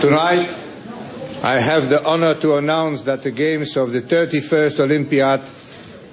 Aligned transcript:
Tonight, 0.00 0.48
I 1.42 1.58
have 1.58 1.88
the 1.88 2.00
honor 2.04 2.34
to 2.36 2.56
announce 2.56 3.02
that 3.02 3.22
the 3.22 3.32
games 3.32 3.76
of 3.76 3.90
the 3.90 4.00
31st 4.00 4.78
Olympiad 4.78 5.40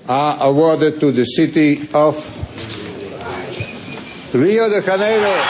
are 0.09 0.37
awarded 0.41 0.99
to 0.99 1.11
the 1.11 1.23
city 1.23 1.87
of 1.93 2.17
Rio 4.33 4.69
de 4.69 4.81
Janeiro. 4.81 5.43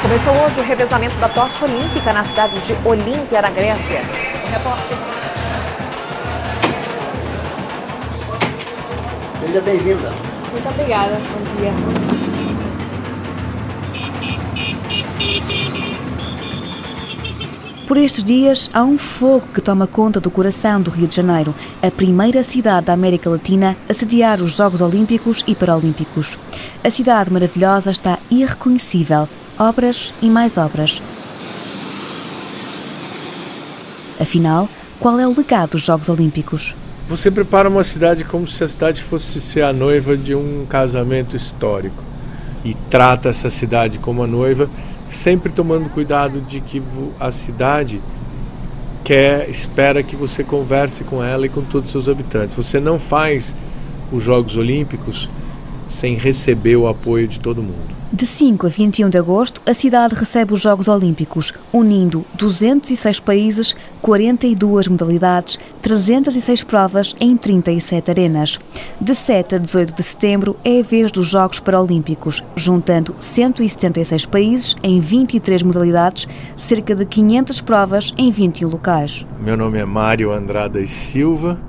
Começou 0.00 0.32
hoje 0.32 0.60
o 0.60 0.62
revezamento 0.62 1.18
da 1.18 1.28
tocha 1.28 1.66
olímpica 1.66 2.12
na 2.14 2.24
cidade 2.24 2.58
de 2.66 2.72
Olímpia, 2.88 3.42
na 3.42 3.50
Grécia. 3.50 4.00
Seja 9.44 9.60
bem-vinda. 9.60 10.10
Muito 10.50 10.68
obrigada. 10.68 11.12
Bom 11.14 11.60
dia. 11.60 12.17
Por 17.88 17.96
estes 17.96 18.22
dias, 18.22 18.68
há 18.74 18.84
um 18.84 18.98
fogo 18.98 19.48
que 19.54 19.62
toma 19.62 19.86
conta 19.86 20.20
do 20.20 20.30
coração 20.30 20.78
do 20.78 20.90
Rio 20.90 21.08
de 21.08 21.16
Janeiro, 21.16 21.54
a 21.82 21.90
primeira 21.90 22.42
cidade 22.42 22.84
da 22.84 22.92
América 22.92 23.30
Latina 23.30 23.74
a 23.88 23.94
sediar 23.94 24.42
os 24.42 24.56
Jogos 24.56 24.82
Olímpicos 24.82 25.42
e 25.46 25.54
Paralímpicos. 25.54 26.38
A 26.84 26.90
cidade 26.90 27.32
maravilhosa 27.32 27.90
está 27.90 28.18
irreconhecível. 28.30 29.26
Obras 29.58 30.12
e 30.20 30.28
mais 30.28 30.58
obras. 30.58 31.00
Afinal, 34.20 34.68
qual 35.00 35.18
é 35.18 35.26
o 35.26 35.34
legado 35.34 35.70
dos 35.70 35.82
Jogos 35.82 36.10
Olímpicos? 36.10 36.74
Você 37.08 37.30
prepara 37.30 37.70
uma 37.70 37.84
cidade 37.84 38.22
como 38.22 38.46
se 38.46 38.62
a 38.62 38.68
cidade 38.68 39.02
fosse 39.02 39.40
ser 39.40 39.62
a 39.62 39.72
noiva 39.72 40.14
de 40.14 40.34
um 40.34 40.66
casamento 40.68 41.34
histórico 41.34 42.04
e 42.62 42.74
trata 42.90 43.30
essa 43.30 43.48
cidade 43.48 43.98
como 43.98 44.22
a 44.22 44.26
noiva 44.26 44.68
sempre 45.08 45.52
tomando 45.52 45.88
cuidado 45.90 46.40
de 46.40 46.60
que 46.60 46.82
a 47.18 47.30
cidade 47.30 48.00
quer, 49.04 49.48
espera 49.48 50.02
que 50.02 50.14
você 50.14 50.44
converse 50.44 51.02
com 51.04 51.22
ela 51.22 51.46
e 51.46 51.48
com 51.48 51.62
todos 51.62 51.86
os 51.86 51.92
seus 51.92 52.08
habitantes. 52.08 52.54
Você 52.54 52.78
não 52.78 52.98
faz 52.98 53.54
os 54.12 54.22
Jogos 54.22 54.56
Olímpicos 54.56 55.28
sem 55.88 56.14
receber 56.14 56.76
o 56.76 56.86
apoio 56.86 57.26
de 57.26 57.40
todo 57.40 57.62
mundo. 57.62 57.97
De 58.10 58.24
5 58.24 58.66
a 58.66 58.70
21 58.70 59.10
de 59.10 59.18
agosto, 59.18 59.60
a 59.66 59.74
cidade 59.74 60.14
recebe 60.14 60.54
os 60.54 60.62
Jogos 60.62 60.88
Olímpicos, 60.88 61.52
unindo 61.70 62.24
206 62.32 63.20
países, 63.20 63.76
42 64.00 64.88
modalidades, 64.88 65.60
306 65.82 66.64
provas 66.64 67.14
em 67.20 67.36
37 67.36 68.10
arenas. 68.10 68.58
De 68.98 69.14
7 69.14 69.56
a 69.56 69.58
18 69.58 69.94
de 69.94 70.02
setembro 70.02 70.56
é 70.64 70.80
a 70.80 70.82
vez 70.82 71.12
dos 71.12 71.28
Jogos 71.28 71.60
Paralímpicos, 71.60 72.42
juntando 72.56 73.14
176 73.20 74.24
países 74.24 74.74
em 74.82 75.00
23 75.00 75.62
modalidades, 75.62 76.26
cerca 76.56 76.94
de 76.94 77.04
500 77.04 77.60
provas 77.60 78.10
em 78.16 78.30
21 78.30 78.70
locais. 78.70 79.26
Meu 79.38 79.54
nome 79.54 79.78
é 79.78 79.84
Mário 79.84 80.32
Andrada 80.32 80.80
e 80.80 80.88
Silva. 80.88 81.60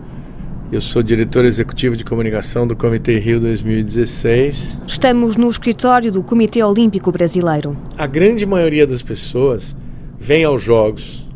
Eu 0.72 0.80
sou 0.80 1.02
diretor 1.02 1.46
executivo 1.46 1.98
de 1.98 2.06
comunicação 2.06 2.68
do 2.68 2.76
Comitê 2.76 3.18
Rio 3.18 3.40
2016. 3.40 4.78
Estamos 4.86 5.36
no 5.36 5.50
escritório 5.50 6.12
do 6.12 6.22
Comitê 6.22 6.64
Olímpico 6.64 7.12
Brasileiro. 7.12 7.76
A 7.98 8.06
grande 8.06 8.46
maioria 8.46 8.86
das 8.86 9.02
pessoas 9.02 9.76
vem 10.20 10.44
aos 10.44 10.62
Jogos 10.62 11.28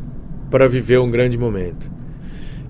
para 0.52 0.68
viver 0.68 1.00
um 1.00 1.10
grande 1.10 1.36
momento. 1.36 1.90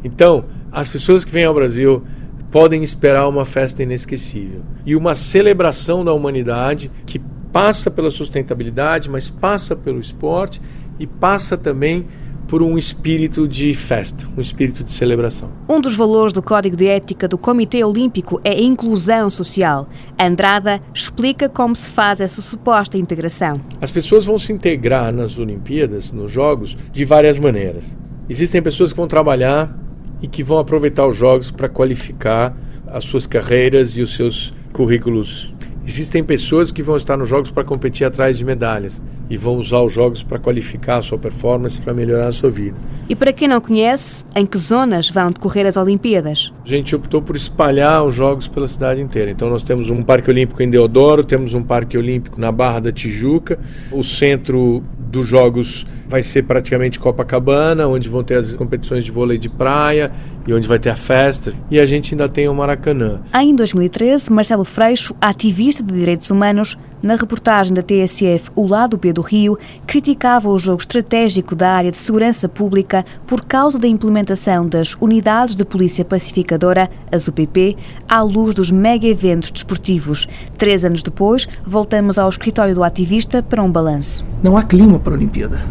Então, 0.03 0.47
as 0.73 0.89
pessoas 0.89 1.23
que 1.23 1.31
vêm 1.31 1.45
ao 1.45 1.53
Brasil 1.53 2.03
podem 2.51 2.83
esperar 2.83 3.29
uma 3.29 3.45
festa 3.45 3.83
inesquecível 3.83 4.63
e 4.87 4.97
uma 4.97 5.15
celebração 5.15 6.03
da 6.03 6.15
humanidade 6.15 6.91
que 7.05 7.21
passa 7.53 7.91
pela 7.91 8.09
sustentabilidade, 8.09 9.11
mas 9.11 9.29
passa 9.29 9.77
pelo 9.77 10.01
esporte 10.01 10.63
e 10.99 11.07
passa 11.07 11.59
também 11.59 12.07
por 12.55 12.63
um 12.63 12.79
espírito 12.79 13.49
de 13.49 13.75
festa, 13.75 14.29
um 14.39 14.41
espírito 14.41 14.85
de 14.85 14.93
celebração. 14.93 15.51
Um 15.69 15.81
dos 15.81 15.97
valores 15.97 16.33
do 16.33 16.41
Código 16.41 16.77
de 16.77 16.87
Ética 16.87 17.27
do 17.27 17.37
Comitê 17.37 17.83
Olímpico 17.83 18.41
é 18.45 18.53
a 18.53 18.63
inclusão 18.63 19.29
social. 19.29 19.89
Andrada 20.17 20.81
explica 20.95 21.49
como 21.49 21.75
se 21.75 21.91
faz 21.91 22.21
essa 22.21 22.41
suposta 22.41 22.97
integração. 22.97 23.61
As 23.81 23.91
pessoas 23.91 24.25
vão 24.25 24.39
se 24.39 24.53
integrar 24.53 25.13
nas 25.13 25.37
Olimpíadas, 25.37 26.13
nos 26.13 26.31
Jogos, 26.31 26.77
de 26.93 27.05
várias 27.05 27.41
maneiras. 27.41 27.97
Existem 28.29 28.63
pessoas 28.63 28.93
que 28.93 28.99
vão 28.99 29.09
trabalhar 29.09 29.77
e 30.23 30.29
que 30.29 30.45
vão 30.45 30.59
aproveitar 30.59 31.09
os 31.09 31.17
Jogos 31.17 31.51
para 31.51 31.69
qualificar 31.69 32.57
as 32.87 33.03
suas 33.03 33.27
carreiras 33.27 33.97
e 33.97 34.01
os 34.01 34.15
seus 34.15 34.55
currículos 34.73 35.53
Existem 35.87 36.25
pessoas 36.25 36.73
que 36.73 36.83
vão 36.83 36.97
estar 36.97 37.17
nos 37.17 37.29
jogos 37.29 37.51
para 37.51 37.63
competir 37.63 38.07
atrás 38.07 38.39
de 38.39 38.45
medalhas 38.45 39.03
e 39.29 39.37
vão 39.37 39.57
usar 39.57 39.81
os 39.81 39.93
jogos 39.93 40.23
para 40.23 40.39
qualificar 40.39 40.99
a 40.99 41.03
sua 41.03 41.19
performance, 41.19 41.81
para 41.81 41.93
melhorar 41.93 42.29
a 42.29 42.33
sua 42.33 42.51
vida. 42.51 42.77
E 43.09 43.15
para 43.15 43.33
quem 43.33 43.47
não 43.47 43.61
conhece, 43.61 44.25
em 44.35 44.47
que 44.47 44.57
zonas 44.57 45.11
vão 45.11 45.31
decorrer 45.31 45.67
as 45.67 45.77
Olimpíadas? 45.77 46.53
A 46.65 46.69
gente 46.69 46.97
optou 46.97 47.21
por 47.21 47.37
espalhar 47.37 48.03
os 48.05 48.15
jogos 48.15 48.49
pela 48.49 48.67
cidade 48.67 49.03
inteira. 49.03 49.31
Então 49.31 49.51
nós 49.51 49.63
temos 49.63 49.91
um 49.91 50.03
parque 50.03 50.31
olímpico 50.31 50.63
em 50.63 50.71
Deodoro, 50.71 51.23
temos 51.23 51.53
um 51.53 51.63
parque 51.63 51.99
olímpico 51.99 52.41
na 52.41 52.51
Barra 52.51 52.81
da 52.81 52.93
Tijuca, 52.93 53.59
o 53.93 54.03
centro 54.03 54.83
dos 55.15 55.29
jogos 55.29 55.87
vai 56.09 56.23
ser 56.23 56.43
praticamente 56.43 56.99
Copacabana, 56.99 57.87
onde 57.87 58.09
vão 58.09 58.23
ter 58.25 58.35
as 58.35 58.55
competições 58.57 59.05
de 59.05 59.13
vôlei 59.13 59.39
de 59.39 59.49
praia 59.49 60.11
e 60.47 60.53
onde 60.53 60.67
vai 60.67 60.79
ter 60.79 60.91
a 60.91 60.97
festa. 60.97 61.55
E 61.71 61.79
a 61.79 61.87
gente 61.87 62.15
ainda 62.15 62.29
tem 62.29 62.49
o 62.49 62.55
Maracanã. 62.55 63.21
Em 63.33 63.55
2013, 63.55 64.33
Marcelo 64.33 64.65
Freixo, 64.65 65.15
ativista 65.21 65.83
de 65.83 65.93
direitos 65.93 66.31
humanos, 66.31 66.77
na 67.05 67.17
reportagem 67.17 67.75
da 67.75 67.83
TSF 67.83 68.51
O 68.55 68.67
Lado 68.67 68.97
B 68.97 69.13
do 69.13 69.21
Rio, 69.21 69.59
criticava 69.87 70.49
o 70.49 70.59
jogo 70.59 70.81
estratégico 70.81 71.55
da 71.55 71.71
área 71.71 71.91
de 71.91 71.97
segurança 71.97 72.49
pública 72.49 73.05
por 73.27 73.45
causa 73.45 73.79
da 73.79 73.87
implementação 73.87 74.67
das 74.67 74.97
Unidades 75.01 75.55
de 75.55 75.65
Polícia 75.65 76.05
Pacificadora, 76.05 76.91
as 77.13 77.29
UPP, 77.29 77.77
à 78.09 78.23
luz 78.23 78.55
dos 78.55 78.71
mega-eventos 78.71 79.51
desportivos. 79.51 80.27
Três 80.57 80.85
anos 80.85 81.03
depois, 81.03 81.47
voltamos 81.65 82.19
ao 82.19 82.29
escritório 82.29 82.75
do 82.75 82.83
ativista 82.83 83.43
para 83.43 83.63
um 83.63 83.71
balanço. 83.71 84.25
Não 84.43 84.57
há 84.57 84.63
clima 84.63 84.99
para 84.99 85.13
a 85.13 85.17
Olimpíada. 85.17 85.63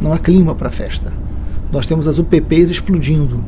Não 0.00 0.12
há 0.12 0.18
clima 0.18 0.54
para 0.54 0.68
a 0.68 0.72
festa. 0.72 1.12
Nós 1.72 1.86
temos 1.86 2.06
as 2.06 2.18
UPPs 2.18 2.70
explodindo. 2.70 3.44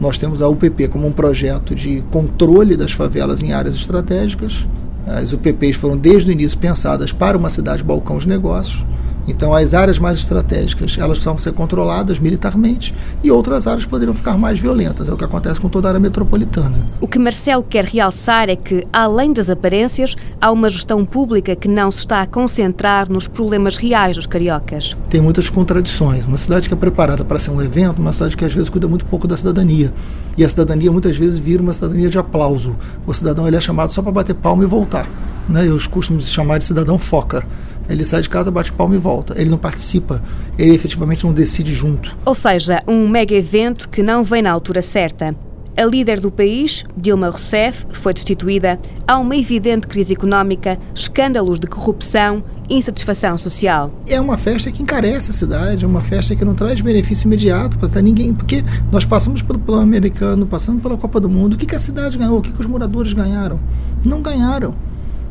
Nós 0.00 0.18
temos 0.18 0.42
a 0.42 0.48
UPP 0.48 0.88
como 0.88 1.06
um 1.06 1.12
projeto 1.12 1.74
de 1.74 2.02
controle 2.10 2.76
das 2.76 2.92
favelas 2.92 3.42
em 3.42 3.52
áreas 3.52 3.76
estratégicas. 3.76 4.66
As 5.08 5.32
UPPs 5.32 5.76
foram 5.76 5.96
desde 5.96 6.30
o 6.30 6.32
início 6.32 6.58
pensadas 6.58 7.12
para 7.12 7.38
uma 7.38 7.50
cidade 7.50 7.82
balcão 7.82 8.18
de 8.18 8.28
negócios. 8.28 8.84
Então, 9.28 9.54
as 9.54 9.74
áreas 9.74 9.98
mais 9.98 10.18
estratégicas 10.18 10.96
elas 10.98 11.18
precisam 11.18 11.38
ser 11.38 11.52
controladas 11.52 12.18
militarmente 12.18 12.94
e 13.22 13.30
outras 13.30 13.66
áreas 13.66 13.84
poderiam 13.84 14.14
ficar 14.14 14.38
mais 14.38 14.58
violentas. 14.58 15.08
É 15.08 15.12
o 15.12 15.16
que 15.16 15.24
acontece 15.24 15.60
com 15.60 15.68
toda 15.68 15.86
a 15.86 15.90
área 15.90 16.00
metropolitana. 16.00 16.78
O 17.00 17.06
que 17.06 17.18
Marcelo 17.18 17.62
quer 17.62 17.84
realçar 17.84 18.48
é 18.48 18.56
que, 18.56 18.86
além 18.92 19.32
das 19.32 19.50
aparências, 19.50 20.16
há 20.40 20.50
uma 20.50 20.70
gestão 20.70 21.04
pública 21.04 21.54
que 21.54 21.68
não 21.68 21.90
se 21.90 21.98
está 21.98 22.22
a 22.22 22.26
concentrar 22.26 23.10
nos 23.10 23.28
problemas 23.28 23.76
reais 23.76 24.16
dos 24.16 24.26
cariocas. 24.26 24.96
Tem 25.10 25.20
muitas 25.20 25.50
contradições. 25.50 26.24
Uma 26.24 26.38
cidade 26.38 26.66
que 26.66 26.74
é 26.74 26.76
preparada 26.76 27.24
para 27.24 27.38
ser 27.38 27.50
um 27.50 27.60
evento, 27.60 27.98
uma 27.98 28.12
cidade 28.12 28.36
que 28.36 28.44
às 28.44 28.54
vezes 28.54 28.70
cuida 28.70 28.88
muito 28.88 29.04
pouco 29.04 29.28
da 29.28 29.36
cidadania. 29.36 29.92
E 30.36 30.44
a 30.44 30.48
cidadania 30.48 30.90
muitas 30.90 31.16
vezes 31.16 31.38
vira 31.38 31.62
uma 31.62 31.72
cidadania 31.74 32.08
de 32.08 32.18
aplauso. 32.18 32.74
O 33.06 33.12
cidadão 33.12 33.46
ele 33.46 33.56
é 33.56 33.60
chamado 33.60 33.92
só 33.92 34.00
para 34.00 34.12
bater 34.12 34.34
palma 34.34 34.62
e 34.62 34.66
voltar. 34.66 35.08
Né? 35.48 35.68
Eu 35.68 35.78
costumo 35.90 36.20
chamar 36.20 36.58
de 36.58 36.64
cidadão 36.64 36.98
foca. 36.98 37.44
Ele 37.88 38.04
sai 38.04 38.22
de 38.22 38.28
casa, 38.28 38.50
bate 38.50 38.72
palma 38.72 38.94
e 38.94 38.98
volta. 38.98 39.34
Ele 39.40 39.50
não 39.50 39.58
participa. 39.58 40.22
Ele 40.58 40.74
efetivamente 40.74 41.24
não 41.24 41.32
decide 41.32 41.72
junto. 41.74 42.16
Ou 42.24 42.34
seja, 42.34 42.82
um 42.86 43.08
mega 43.08 43.34
evento 43.34 43.88
que 43.88 44.02
não 44.02 44.22
vem 44.22 44.42
na 44.42 44.50
altura 44.50 44.82
certa. 44.82 45.34
A 45.78 45.84
líder 45.84 46.18
do 46.18 46.32
país, 46.32 46.84
Dilma 46.96 47.28
Rousseff, 47.28 47.86
foi 47.92 48.12
destituída. 48.12 48.80
Há 49.06 49.16
uma 49.16 49.36
evidente 49.36 49.86
crise 49.86 50.12
económica, 50.12 50.76
escândalos 50.92 51.60
de 51.60 51.68
corrupção, 51.68 52.42
insatisfação 52.68 53.38
social. 53.38 53.92
É 54.04 54.20
uma 54.20 54.36
festa 54.36 54.72
que 54.72 54.82
encarece 54.82 55.30
a 55.30 55.34
cidade, 55.34 55.84
é 55.84 55.86
uma 55.86 56.00
festa 56.00 56.34
que 56.34 56.44
não 56.44 56.52
traz 56.52 56.80
benefício 56.80 57.28
imediato 57.28 57.78
para 57.78 58.02
ninguém, 58.02 58.34
porque 58.34 58.64
nós 58.90 59.04
passamos 59.04 59.40
pelo 59.40 59.60
plano 59.60 59.82
americano, 59.82 60.44
passamos 60.46 60.82
pela 60.82 60.96
Copa 60.96 61.20
do 61.20 61.28
Mundo. 61.28 61.54
O 61.54 61.56
que, 61.56 61.64
que 61.64 61.76
a 61.76 61.78
cidade 61.78 62.18
ganhou? 62.18 62.38
O 62.38 62.42
que, 62.42 62.50
que 62.50 62.60
os 62.60 62.66
moradores 62.66 63.12
ganharam? 63.12 63.60
Não 64.04 64.20
ganharam. 64.20 64.74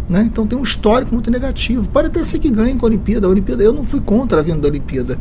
Né? 0.10 0.24
Então 0.26 0.48
tem 0.48 0.58
um 0.58 0.64
histórico 0.64 1.14
muito 1.14 1.30
negativo. 1.30 1.88
Pode 1.90 2.08
até 2.08 2.24
ser 2.24 2.40
que 2.40 2.50
ganhe 2.50 2.76
com 2.76 2.86
a 2.86 2.90
Olimpíada. 2.90 3.28
A 3.28 3.30
Olimpíada. 3.30 3.64
Eu 3.64 3.74
não 3.74 3.84
fui 3.84 4.00
contra 4.00 4.40
a 4.40 4.44
vinda 4.44 4.60
da 4.60 4.68
Olimpíada, 4.68 5.18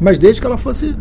mas 0.00 0.18
desde 0.18 0.40
que 0.40 0.46
ela 0.46 0.58
fosse 0.58 0.94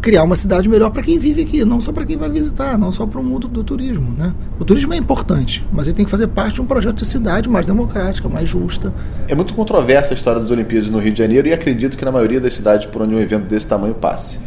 criar 0.00 0.22
uma 0.22 0.36
cidade 0.36 0.68
melhor 0.68 0.90
para 0.90 1.02
quem 1.02 1.18
vive 1.18 1.42
aqui, 1.42 1.64
não 1.64 1.80
só 1.80 1.92
para 1.92 2.06
quem 2.06 2.16
vai 2.16 2.30
visitar, 2.30 2.78
não 2.78 2.92
só 2.92 3.04
para 3.04 3.20
o 3.20 3.24
mundo 3.24 3.48
do 3.48 3.64
turismo. 3.64 4.14
Né? 4.16 4.32
O 4.58 4.64
turismo 4.64 4.94
é 4.94 4.96
importante, 4.96 5.64
mas 5.72 5.86
ele 5.86 5.96
tem 5.96 6.04
que 6.04 6.10
fazer 6.10 6.28
parte 6.28 6.54
de 6.54 6.62
um 6.62 6.66
projeto 6.66 6.96
de 6.96 7.06
cidade 7.06 7.48
mais 7.48 7.66
democrática, 7.66 8.28
mais 8.28 8.48
justa. 8.48 8.92
É 9.26 9.34
muito 9.34 9.54
controversa 9.54 10.12
a 10.12 10.16
história 10.16 10.40
das 10.40 10.50
Olimpíadas 10.50 10.88
no 10.88 10.98
Rio 10.98 11.12
de 11.12 11.18
Janeiro 11.18 11.48
e 11.48 11.52
acredito 11.52 11.96
que 11.96 12.04
na 12.04 12.12
maioria 12.12 12.40
das 12.40 12.54
cidades 12.54 12.86
por 12.86 13.02
onde 13.02 13.14
um 13.14 13.20
evento 13.20 13.46
desse 13.46 13.66
tamanho 13.66 13.94
passe. 13.94 14.38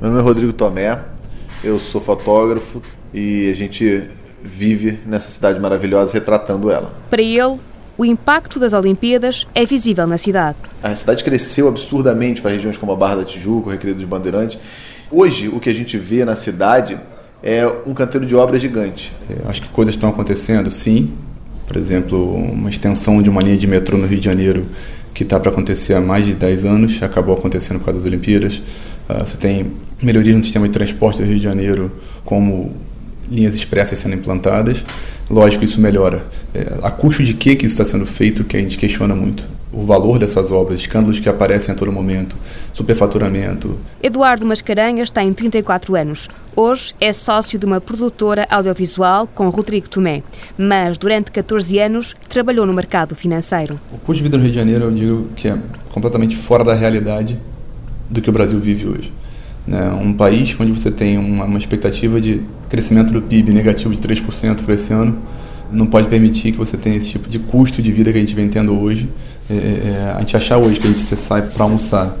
Meu 0.00 0.10
nome 0.10 0.22
é 0.22 0.24
Rodrigo 0.24 0.52
Tomé, 0.52 0.98
eu 1.62 1.78
sou 1.78 2.00
fotógrafo 2.00 2.82
e 3.14 3.48
a 3.50 3.54
gente 3.54 4.04
vive 4.42 5.00
nessa 5.06 5.30
cidade 5.30 5.58
maravilhosa 5.60 6.12
retratando 6.12 6.70
ela. 6.70 6.92
Para 7.10 7.22
ele, 7.22 7.58
o 7.98 8.04
impacto 8.04 8.58
das 8.58 8.72
Olimpíadas 8.72 9.46
é 9.54 9.64
visível 9.64 10.06
na 10.06 10.18
cidade. 10.18 10.58
A 10.82 10.94
cidade 10.94 11.24
cresceu 11.24 11.68
absurdamente 11.68 12.42
para 12.42 12.50
regiões 12.50 12.76
como 12.76 12.92
a 12.92 12.96
Barra 12.96 13.16
da 13.16 13.24
Tijuca, 13.24 13.68
o 13.68 13.72
Recreio 13.72 13.96
dos 13.96 14.04
Bandeirantes. 14.04 14.58
Hoje, 15.10 15.48
o 15.48 15.58
que 15.58 15.70
a 15.70 15.74
gente 15.74 15.96
vê 15.96 16.24
na 16.24 16.36
cidade 16.36 16.98
é 17.42 17.66
um 17.86 17.94
canteiro 17.94 18.26
de 18.26 18.34
obras 18.34 18.60
gigante. 18.60 19.12
É, 19.30 19.48
acho 19.48 19.62
que 19.62 19.68
coisas 19.68 19.94
estão 19.94 20.10
acontecendo, 20.10 20.70
sim. 20.70 21.12
Por 21.66 21.76
exemplo, 21.76 22.34
uma 22.34 22.70
extensão 22.70 23.22
de 23.22 23.30
uma 23.30 23.42
linha 23.42 23.56
de 23.56 23.66
metrô 23.66 23.96
no 23.96 24.06
Rio 24.06 24.18
de 24.18 24.24
Janeiro 24.24 24.66
que 25.16 25.22
está 25.22 25.40
para 25.40 25.50
acontecer 25.50 25.94
há 25.94 26.00
mais 26.00 26.26
de 26.26 26.34
10 26.34 26.66
anos, 26.66 27.02
acabou 27.02 27.34
acontecendo 27.34 27.78
por 27.78 27.86
causa 27.86 28.00
das 28.00 28.06
Olimpíadas. 28.06 28.60
Uh, 29.08 29.24
você 29.24 29.36
tem 29.38 29.72
melhorias 30.02 30.36
no 30.36 30.42
sistema 30.42 30.66
de 30.66 30.74
transporte 30.74 31.22
do 31.22 31.26
Rio 31.26 31.38
de 31.38 31.42
Janeiro, 31.42 31.90
como 32.22 32.74
linhas 33.30 33.54
expressas 33.54 33.98
sendo 33.98 34.14
implantadas. 34.14 34.84
Lógico, 35.28 35.64
isso 35.64 35.80
melhora. 35.80 36.24
É, 36.54 36.74
a 36.82 36.90
custo 36.90 37.22
de 37.22 37.34
que, 37.34 37.56
que 37.56 37.66
isso 37.66 37.74
está 37.74 37.84
sendo 37.84 38.06
feito, 38.06 38.44
que 38.44 38.56
a 38.56 38.60
gente 38.60 38.78
questiona 38.78 39.14
muito. 39.14 39.44
O 39.72 39.84
valor 39.84 40.18
dessas 40.18 40.50
obras, 40.50 40.80
escândalos 40.80 41.18
que 41.18 41.28
aparecem 41.28 41.74
a 41.74 41.76
todo 41.76 41.92
momento, 41.92 42.36
superfaturamento. 42.72 43.76
Eduardo 44.02 44.46
Mascarenhas 44.46 45.10
tem 45.10 45.32
34 45.32 45.96
anos. 45.96 46.28
Hoje 46.54 46.94
é 47.00 47.12
sócio 47.12 47.58
de 47.58 47.66
uma 47.66 47.80
produtora 47.80 48.46
audiovisual 48.48 49.26
com 49.26 49.48
Rodrigo 49.50 49.88
Tomé, 49.88 50.22
mas 50.56 50.96
durante 50.96 51.30
14 51.32 51.78
anos 51.78 52.14
trabalhou 52.28 52.64
no 52.64 52.72
mercado 52.72 53.14
financeiro. 53.14 53.78
O 53.92 53.98
custo 53.98 54.18
de 54.18 54.22
vida 54.22 54.38
no 54.38 54.44
Rio 54.44 54.52
de 54.52 54.58
Janeiro, 54.58 54.84
eu 54.84 54.92
digo 54.92 55.28
que 55.34 55.48
é 55.48 55.58
completamente 55.90 56.36
fora 56.36 56.64
da 56.64 56.72
realidade 56.72 57.38
do 58.08 58.22
que 58.22 58.30
o 58.30 58.32
Brasil 58.32 58.58
vive 58.60 58.86
hoje. 58.86 59.12
Né? 59.66 59.90
Um 60.00 60.12
país 60.12 60.56
onde 60.58 60.70
você 60.72 60.90
tem 60.90 61.18
uma, 61.18 61.44
uma 61.44 61.58
expectativa 61.58 62.20
de 62.20 62.40
crescimento 62.68 63.12
do 63.12 63.22
PIB 63.22 63.52
negativo 63.52 63.94
de 63.94 64.00
3% 64.00 64.64
para 64.64 64.74
esse 64.74 64.92
ano, 64.92 65.18
não 65.70 65.86
pode 65.86 66.08
permitir 66.08 66.52
que 66.52 66.58
você 66.58 66.76
tenha 66.76 66.96
esse 66.96 67.08
tipo 67.08 67.28
de 67.28 67.38
custo 67.38 67.82
de 67.82 67.90
vida 67.90 68.12
que 68.12 68.18
a 68.18 68.20
gente 68.20 68.34
vem 68.34 68.48
tendo 68.48 68.78
hoje. 68.78 69.08
É, 69.50 69.54
é, 69.54 69.56
é 69.56 70.14
a 70.16 70.20
gente 70.20 70.36
achar 70.36 70.58
hoje 70.58 70.78
que 70.80 70.86
a 70.86 70.90
gente 70.90 71.02
você 71.02 71.16
sai 71.16 71.42
para 71.42 71.64
almoçar 71.64 72.16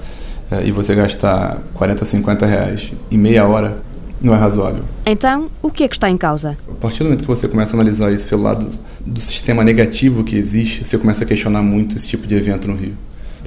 é, 0.50 0.66
e 0.66 0.72
você 0.72 0.94
gastar 0.94 1.58
40, 1.74 2.04
50 2.04 2.46
reais 2.46 2.92
em 3.10 3.18
meia 3.18 3.46
hora 3.46 3.78
não 4.20 4.34
é 4.34 4.38
razoável. 4.38 4.82
Então, 5.04 5.48
o 5.62 5.70
que 5.70 5.84
é 5.84 5.88
que 5.88 5.94
está 5.94 6.08
em 6.08 6.16
causa? 6.16 6.56
A 6.68 6.74
partir 6.74 6.98
do 6.98 7.04
momento 7.04 7.20
que 7.22 7.28
você 7.28 7.46
começa 7.46 7.76
a 7.76 7.80
analisar 7.80 8.12
isso 8.12 8.26
pelo 8.28 8.42
lado 8.42 8.70
do 9.04 9.20
sistema 9.20 9.62
negativo 9.62 10.24
que 10.24 10.36
existe, 10.36 10.84
você 10.84 10.96
começa 10.96 11.22
a 11.22 11.26
questionar 11.26 11.62
muito 11.62 11.96
esse 11.96 12.08
tipo 12.08 12.26
de 12.26 12.34
evento 12.34 12.66
no 12.66 12.74
Rio 12.74 12.94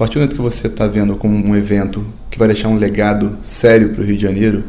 partir 0.00 0.14
do 0.14 0.20
momento 0.20 0.36
que 0.36 0.40
você 0.40 0.66
está 0.66 0.86
vendo 0.86 1.14
como 1.14 1.36
um 1.36 1.54
evento 1.54 2.06
que 2.30 2.38
vai 2.38 2.48
deixar 2.48 2.68
um 2.68 2.76
legado 2.76 3.36
sério 3.42 3.90
para 3.90 4.02
o 4.02 4.06
Rio 4.06 4.16
de 4.16 4.22
Janeiro, 4.22 4.64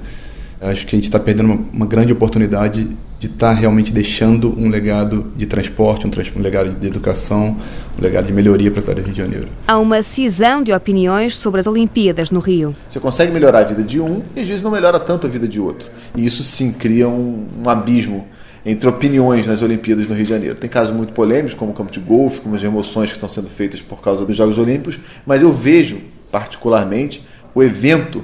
acho 0.61 0.85
que 0.85 0.95
a 0.95 0.97
gente 0.97 1.05
está 1.05 1.19
perdendo 1.19 1.47
uma, 1.47 1.65
uma, 1.73 1.85
grande 1.87 2.13
oportunidade 2.13 2.87
de 3.17 3.27
estar 3.27 3.53
tá 3.53 3.59
realmente 3.59 3.91
deixando 3.91 4.53
um 4.57 4.69
legado 4.69 5.31
de 5.35 5.45
transporte, 5.47 6.05
um, 6.05 6.11
um, 6.39 6.41
legado 6.41 6.69
de 6.79 6.87
educação, 6.87 7.57
um 7.97 8.01
legado 8.01 8.27
de 8.27 8.33
melhoria 8.33 8.69
para 8.69 8.79
a 8.79 8.81
cidade 8.81 9.01
do 9.01 9.05
Rio 9.05 9.13
de 9.13 9.21
Janeiro. 9.21 9.47
Há 9.67 9.77
uma 9.79 10.03
cisão 10.03 10.61
de 10.61 10.71
opiniões 10.71 11.35
sobre 11.35 11.59
as 11.59 11.67
Olimpíadas 11.67 12.29
no 12.29 12.39
Rio. 12.39 12.75
Você 12.87 12.99
consegue 12.99 13.31
melhorar 13.31 13.59
a 13.59 13.63
vida 13.63 13.83
de 13.83 13.99
um 13.99 14.21
e 14.35 14.41
às 14.41 14.47
vezes 14.47 14.63
não 14.63 14.71
melhora 14.71 14.99
tanto 14.99 15.25
a 15.25 15.29
vida 15.29 15.47
de 15.47 15.59
outro. 15.59 15.89
E 16.15 16.25
isso 16.25 16.43
sim 16.43 16.71
cria 16.71 17.07
um, 17.07 17.47
um 17.63 17.69
abismo 17.69 18.27
entre 18.63 18.87
opiniões 18.87 19.47
nas 19.47 19.63
Olimpíadas 19.63 20.07
no 20.07 20.13
Rio 20.13 20.23
de 20.23 20.29
Janeiro. 20.29 20.55
Tem 20.55 20.69
casos 20.69 20.95
muito 20.95 21.13
polêmicos, 21.13 21.55
como 21.55 21.71
o 21.71 21.73
campo 21.73 21.91
de 21.91 21.99
golfe, 21.99 22.41
como 22.41 22.53
as 22.53 22.61
remoções 22.61 23.09
que 23.09 23.15
estão 23.15 23.27
sendo 23.27 23.49
feitas 23.49 23.81
por 23.81 24.01
causa 24.01 24.23
dos 24.23 24.35
Jogos 24.35 24.59
Olímpicos, 24.59 24.99
mas 25.25 25.41
eu 25.41 25.51
vejo, 25.51 25.97
particularmente, 26.31 27.23
o 27.55 27.63
evento 27.63 28.23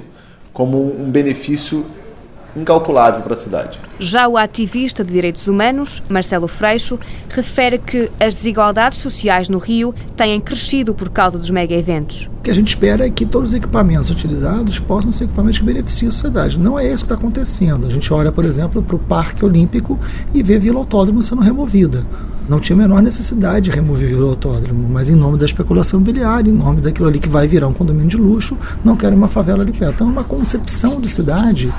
como 0.52 0.78
um 1.00 1.10
benefício 1.10 1.84
incalculável 2.56 3.22
para 3.22 3.34
a 3.34 3.36
cidade. 3.36 3.80
Já 3.98 4.28
o 4.28 4.36
ativista 4.36 5.04
de 5.04 5.12
direitos 5.12 5.48
humanos, 5.48 6.02
Marcelo 6.08 6.48
Freixo, 6.48 6.98
refere 7.28 7.78
que 7.78 8.10
as 8.20 8.36
desigualdades 8.36 8.98
sociais 8.98 9.48
no 9.48 9.58
Rio 9.58 9.94
têm 10.16 10.40
crescido 10.40 10.94
por 10.94 11.10
causa 11.10 11.38
dos 11.38 11.50
mega-eventos. 11.50 12.30
O 12.38 12.42
que 12.42 12.50
a 12.50 12.54
gente 12.54 12.68
espera 12.68 13.06
é 13.06 13.10
que 13.10 13.26
todos 13.26 13.50
os 13.50 13.56
equipamentos 13.56 14.10
utilizados 14.10 14.78
possam 14.78 15.12
ser 15.12 15.24
equipamentos 15.24 15.58
que 15.58 15.64
beneficiem 15.64 16.08
a 16.08 16.12
sociedade. 16.12 16.58
Não 16.58 16.78
é 16.78 16.86
isso 16.86 17.04
que 17.04 17.12
está 17.12 17.14
acontecendo. 17.14 17.86
A 17.86 17.90
gente 17.90 18.12
olha, 18.12 18.30
por 18.30 18.44
exemplo, 18.44 18.82
para 18.82 18.96
o 18.96 18.98
Parque 18.98 19.44
Olímpico 19.44 19.98
e 20.32 20.42
vê 20.42 20.58
Vila 20.58 20.78
Autódromo 20.78 21.22
sendo 21.22 21.42
removida. 21.42 22.04
Não 22.48 22.58
tinha 22.58 22.74
a 22.76 22.78
menor 22.78 23.02
necessidade 23.02 23.66
de 23.66 23.70
remover 23.70 24.18
o 24.18 24.30
autódromo, 24.30 24.88
mas 24.88 25.10
em 25.10 25.14
nome 25.14 25.36
da 25.36 25.44
especulação 25.44 26.00
imobiliária, 26.00 26.48
em 26.48 26.54
nome 26.54 26.80
daquilo 26.80 27.06
ali 27.06 27.18
que 27.18 27.28
vai 27.28 27.46
virar 27.46 27.68
um 27.68 27.74
condomínio 27.74 28.08
de 28.08 28.16
luxo, 28.16 28.56
não 28.82 28.96
querem 28.96 29.18
uma 29.18 29.28
favela 29.28 29.62
ali 29.62 29.72
perto. 29.72 29.96
Então, 29.96 30.08
é 30.08 30.10
uma 30.10 30.24
concepção 30.24 30.98
de 30.98 31.10
cidade 31.10 31.70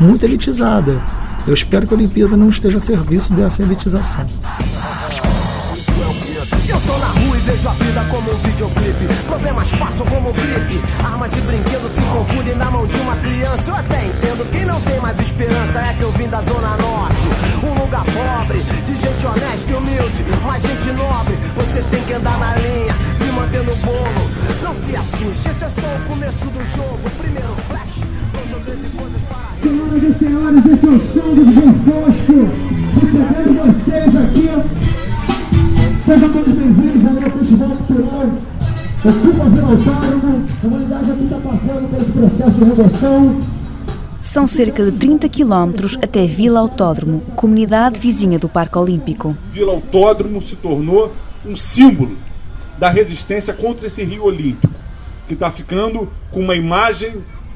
muito 0.00 0.24
elitizada. 0.24 1.00
Eu 1.46 1.54
espero 1.54 1.86
que 1.86 1.94
a 1.94 1.96
Olimpíada 1.96 2.36
não 2.36 2.48
esteja 2.48 2.78
a 2.78 2.80
serviço 2.80 3.32
dessa 3.32 3.62
elitização. 3.62 4.26
Eu 6.66 6.80
tô 6.80 6.98
na 6.98 7.06
rua 7.06 7.36
e 7.36 7.40
vejo 7.40 7.68
a 7.68 7.72
vida 7.72 8.04
como 8.10 8.30
um 8.30 8.36
videoclipe. 8.36 9.24
Problemas 9.26 9.70
passam 9.72 10.06
como 10.06 10.32
gripe. 10.32 10.80
Armas 11.04 11.32
e 11.32 11.40
brinquedos 11.42 11.92
se 11.92 12.00
confundem 12.00 12.56
na 12.56 12.70
mão 12.70 12.86
de 12.86 12.96
uma 12.96 13.16
criança. 13.16 13.70
Eu 13.70 13.76
até 13.76 14.06
entendo 14.06 14.50
quem 14.50 14.64
não 14.64 14.80
tem 14.80 15.00
mais 15.00 15.20
esperança 15.20 15.78
é 15.78 15.94
que 15.94 16.02
eu 16.02 16.12
vim 16.12 16.28
da 16.28 16.42
Zona 16.42 16.76
Norte. 16.78 17.26
Um 17.62 17.80
lugar 17.80 18.04
pobre, 18.04 18.62
de 18.62 18.94
gente 18.94 19.26
honesta 19.26 19.70
e 19.70 19.74
humilde, 19.74 20.24
mas 20.46 20.62
gente 20.62 20.92
nobre. 20.92 21.34
Você 21.56 21.82
tem 21.90 22.04
que 22.04 22.12
andar 22.14 22.38
na 22.38 22.56
linha, 22.56 22.94
se 23.18 23.24
manter 23.32 23.62
no 23.62 23.76
bolo. 23.76 24.30
Não 24.62 24.80
se 24.80 24.96
assuste, 24.96 25.48
esse 25.48 25.64
é 25.64 25.68
só 25.68 25.86
o 25.86 26.08
começo 26.08 26.53
Senhoras 30.24 30.62
senhores, 30.62 30.66
esse 30.66 30.86
é 30.86 30.88
o 30.88 31.00
som 31.00 31.34
do 31.34 31.44
DJ 31.44 31.62
Fosco. 31.84 32.32
Recebendo 32.98 33.52
vocês 33.60 34.16
aqui. 34.16 34.48
Sejam 36.02 36.32
todos 36.32 36.54
bem-vindos 36.54 37.04
ao 37.04 37.30
Festival 37.30 37.68
Cultural 37.68 38.30
Ocupa 39.04 39.44
Vila 39.50 39.68
Autônomo. 39.68 40.48
A 40.62 40.66
humanidade 40.66 41.10
aqui 41.10 41.24
está 41.24 41.36
passando 41.36 41.90
por 41.90 42.00
esse 42.00 42.10
processo 42.10 42.50
de 42.52 42.64
remoção. 42.64 43.42
São 44.22 44.46
cerca 44.46 44.90
de 44.90 44.92
30 44.92 45.28
quilómetros 45.28 45.98
até 46.02 46.24
Vila 46.24 46.60
Autódromo, 46.60 47.20
comunidade 47.36 48.00
vizinha 48.00 48.38
do 48.38 48.48
Parque 48.48 48.78
Olímpico. 48.78 49.36
Vila 49.52 49.72
Autódromo 49.72 50.40
se 50.40 50.56
tornou 50.56 51.12
um 51.44 51.54
símbolo 51.54 52.16
da 52.78 52.88
resistência 52.88 53.52
contra 53.52 53.88
esse 53.88 54.02
Rio 54.02 54.24
Olímpico, 54.24 54.72
que 55.28 55.34
está 55.34 55.50
ficando 55.50 56.08
com 56.30 56.40
uma 56.40 56.56
imagem 56.56 57.12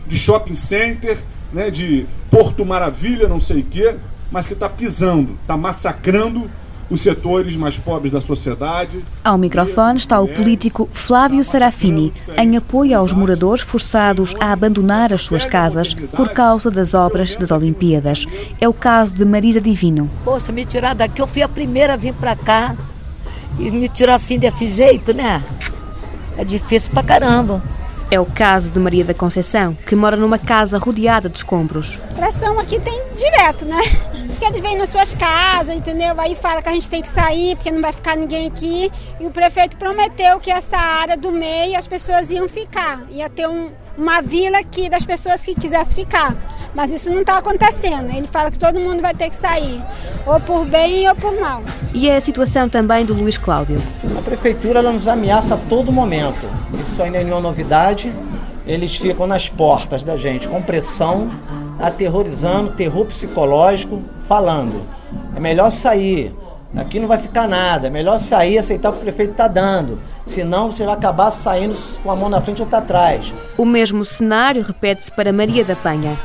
de 0.06 0.18
shopping 0.18 0.54
center 0.54 1.16
né, 1.52 1.70
de 1.70 2.06
Porto 2.30 2.64
Maravilha, 2.64 3.28
não 3.28 3.40
sei 3.40 3.60
o 3.60 3.64
quê, 3.64 3.96
mas 4.30 4.46
que 4.46 4.52
está 4.52 4.68
pisando, 4.68 5.36
está 5.42 5.56
massacrando 5.56 6.50
os 6.90 7.00
setores 7.00 7.54
mais 7.56 7.76
pobres 7.76 8.12
da 8.12 8.20
sociedade. 8.20 9.04
Ao 9.22 9.36
microfone 9.36 9.98
está 9.98 10.20
o 10.20 10.28
político 10.28 10.88
Flávio 10.92 11.44
Serafini, 11.44 12.12
em 12.36 12.56
apoio 12.56 12.98
aos 12.98 13.12
moradores 13.12 13.62
forçados 13.62 14.34
a 14.40 14.52
abandonar 14.52 15.12
as 15.12 15.22
suas 15.22 15.44
casas 15.44 15.94
por 15.94 16.30
causa 16.30 16.70
das 16.70 16.94
obras 16.94 17.36
das 17.36 17.50
Olimpíadas. 17.50 18.24
É 18.60 18.68
o 18.68 18.72
caso 18.72 19.14
de 19.14 19.24
Marisa 19.24 19.60
Divino. 19.60 20.10
Poxa, 20.24 20.50
me 20.50 20.64
tirar 20.64 20.94
daqui, 20.94 21.20
eu 21.20 21.26
fui 21.26 21.42
a 21.42 21.48
primeira 21.48 21.94
a 21.94 21.96
vir 21.96 22.14
para 22.14 22.34
cá. 22.34 22.74
E 23.58 23.70
me 23.70 23.88
tirar 23.88 24.14
assim 24.14 24.38
desse 24.38 24.68
jeito, 24.68 25.12
né? 25.12 25.42
É 26.36 26.44
difícil 26.44 26.90
pra 26.92 27.02
caramba. 27.02 27.60
É 28.10 28.18
o 28.18 28.24
caso 28.24 28.72
de 28.72 28.78
Maria 28.78 29.04
da 29.04 29.12
Conceição, 29.12 29.74
que 29.74 29.94
mora 29.94 30.16
numa 30.16 30.38
casa 30.38 30.78
rodeada 30.78 31.28
de 31.28 31.36
escombros. 31.36 31.98
Pressão 32.16 32.58
aqui 32.58 32.80
tem 32.80 33.02
direto, 33.14 33.66
né? 33.66 33.82
Porque 34.28 34.46
eles 34.46 34.60
vêm 34.60 34.78
nas 34.78 34.88
suas 34.88 35.12
casas, 35.12 35.76
entendeu? 35.76 36.18
Aí 36.18 36.34
fala 36.34 36.62
que 36.62 36.70
a 36.70 36.72
gente 36.72 36.88
tem 36.88 37.02
que 37.02 37.08
sair, 37.08 37.54
porque 37.56 37.70
não 37.70 37.82
vai 37.82 37.92
ficar 37.92 38.16
ninguém 38.16 38.46
aqui. 38.46 38.90
E 39.20 39.26
o 39.26 39.30
prefeito 39.30 39.76
prometeu 39.76 40.40
que 40.40 40.50
essa 40.50 40.78
área 40.78 41.18
do 41.18 41.30
meio 41.30 41.76
as 41.76 41.86
pessoas 41.86 42.30
iam 42.30 42.48
ficar. 42.48 43.04
Ia 43.10 43.28
ter 43.28 43.46
um, 43.46 43.72
uma 43.98 44.22
vila 44.22 44.58
aqui 44.58 44.88
das 44.88 45.04
pessoas 45.04 45.44
que 45.44 45.54
quisessem 45.54 46.04
ficar. 46.04 46.36
Mas 46.72 46.90
isso 46.92 47.10
não 47.10 47.20
está 47.20 47.38
acontecendo. 47.38 48.10
Ele 48.14 48.26
fala 48.26 48.50
que 48.50 48.58
todo 48.58 48.78
mundo 48.78 49.02
vai 49.02 49.12
ter 49.12 49.28
que 49.28 49.36
sair, 49.36 49.82
ou 50.24 50.38
por 50.40 50.64
bem 50.64 51.08
ou 51.08 51.14
por 51.16 51.38
mal. 51.40 51.62
E 51.92 52.08
é 52.08 52.16
a 52.16 52.20
situação 52.20 52.68
também 52.68 53.04
do 53.04 53.12
Luiz 53.12 53.36
Cláudio. 53.36 53.82
A 54.16 54.22
prefeitura 54.22 54.78
ela 54.78 54.92
nos 54.92 55.08
ameaça 55.08 55.54
a 55.54 55.58
todo 55.68 55.90
momento. 55.90 56.48
Isso 56.74 57.02
ainda 57.02 57.18
é 57.18 57.24
nenhuma 57.24 57.40
novidade. 57.42 58.12
Eles 58.66 58.94
ficam 58.96 59.26
nas 59.26 59.48
portas 59.48 60.02
da 60.02 60.16
gente 60.16 60.46
com 60.46 60.62
pressão, 60.62 61.30
aterrorizando, 61.80 62.70
terror 62.72 63.06
psicológico, 63.06 64.00
falando. 64.28 64.82
É 65.34 65.40
melhor 65.40 65.70
sair. 65.70 66.34
Aqui 66.76 67.00
não 67.00 67.08
vai 67.08 67.18
ficar 67.18 67.48
nada. 67.48 67.86
É 67.86 67.90
melhor 67.90 68.18
sair, 68.18 68.58
aceitar 68.58 68.90
o 68.90 68.92
que 68.92 68.98
o 68.98 69.02
prefeito 69.02 69.32
está 69.32 69.48
dando. 69.48 69.98
Senão 70.28 70.70
você 70.70 70.84
vai 70.84 70.94
acabar 70.94 71.30
saindo 71.30 71.74
com 72.02 72.10
a 72.10 72.14
mão 72.14 72.28
na 72.28 72.40
frente 72.40 72.60
ou 72.60 72.66
outra 72.66 72.78
atrás. 72.80 73.32
O 73.56 73.64
mesmo 73.64 74.04
cenário 74.04 74.62
repete-se 74.62 75.10
para 75.10 75.32
Maria 75.32 75.64
da 75.64 75.74
Penha. 75.74 76.18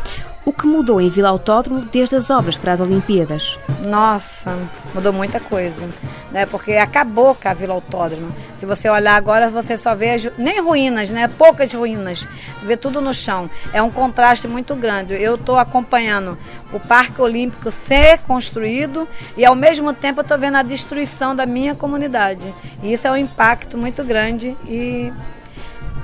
O 0.45 0.51
que 0.51 0.67
mudou 0.67 0.99
em 0.99 1.09
Vila 1.09 1.29
Autódromo 1.29 1.81
desde 1.91 2.15
as 2.15 2.29
obras 2.29 2.57
para 2.57 2.73
as 2.73 2.79
Olimpíadas. 2.79 3.57
Nossa, 3.81 4.57
mudou 4.93 5.13
muita 5.13 5.39
coisa, 5.39 5.89
né? 6.31 6.45
Porque 6.45 6.73
acabou 6.73 7.33
com 7.33 7.47
a 7.47 7.53
Vila 7.53 7.73
Autódromo. 7.73 8.33
Se 8.57 8.65
você 8.65 8.89
olhar 8.89 9.15
agora, 9.15 9.49
você 9.49 9.77
só 9.77 9.95
vê 9.95 10.15
nem 10.37 10.61
ruínas, 10.61 11.11
né? 11.11 11.27
Poucas 11.27 11.73
ruínas, 11.73 12.27
vê 12.61 12.75
tudo 12.75 12.99
no 12.99 13.13
chão. 13.13 13.49
É 13.71 13.81
um 13.81 13.89
contraste 13.89 14.47
muito 14.47 14.75
grande. 14.75 15.13
Eu 15.13 15.35
estou 15.35 15.57
acompanhando 15.57 16.37
o 16.73 16.79
Parque 16.79 17.21
Olímpico 17.21 17.71
ser 17.71 18.19
construído 18.19 19.07
e 19.37 19.45
ao 19.45 19.55
mesmo 19.55 19.93
tempo 19.93 20.21
estou 20.21 20.37
vendo 20.37 20.57
a 20.57 20.63
destruição 20.63 21.35
da 21.35 21.45
minha 21.45 21.75
comunidade. 21.75 22.53
E 22.81 22.91
isso 22.93 23.07
é 23.07 23.11
um 23.11 23.17
impacto 23.17 23.77
muito 23.77 24.03
grande 24.03 24.57
e 24.67 25.11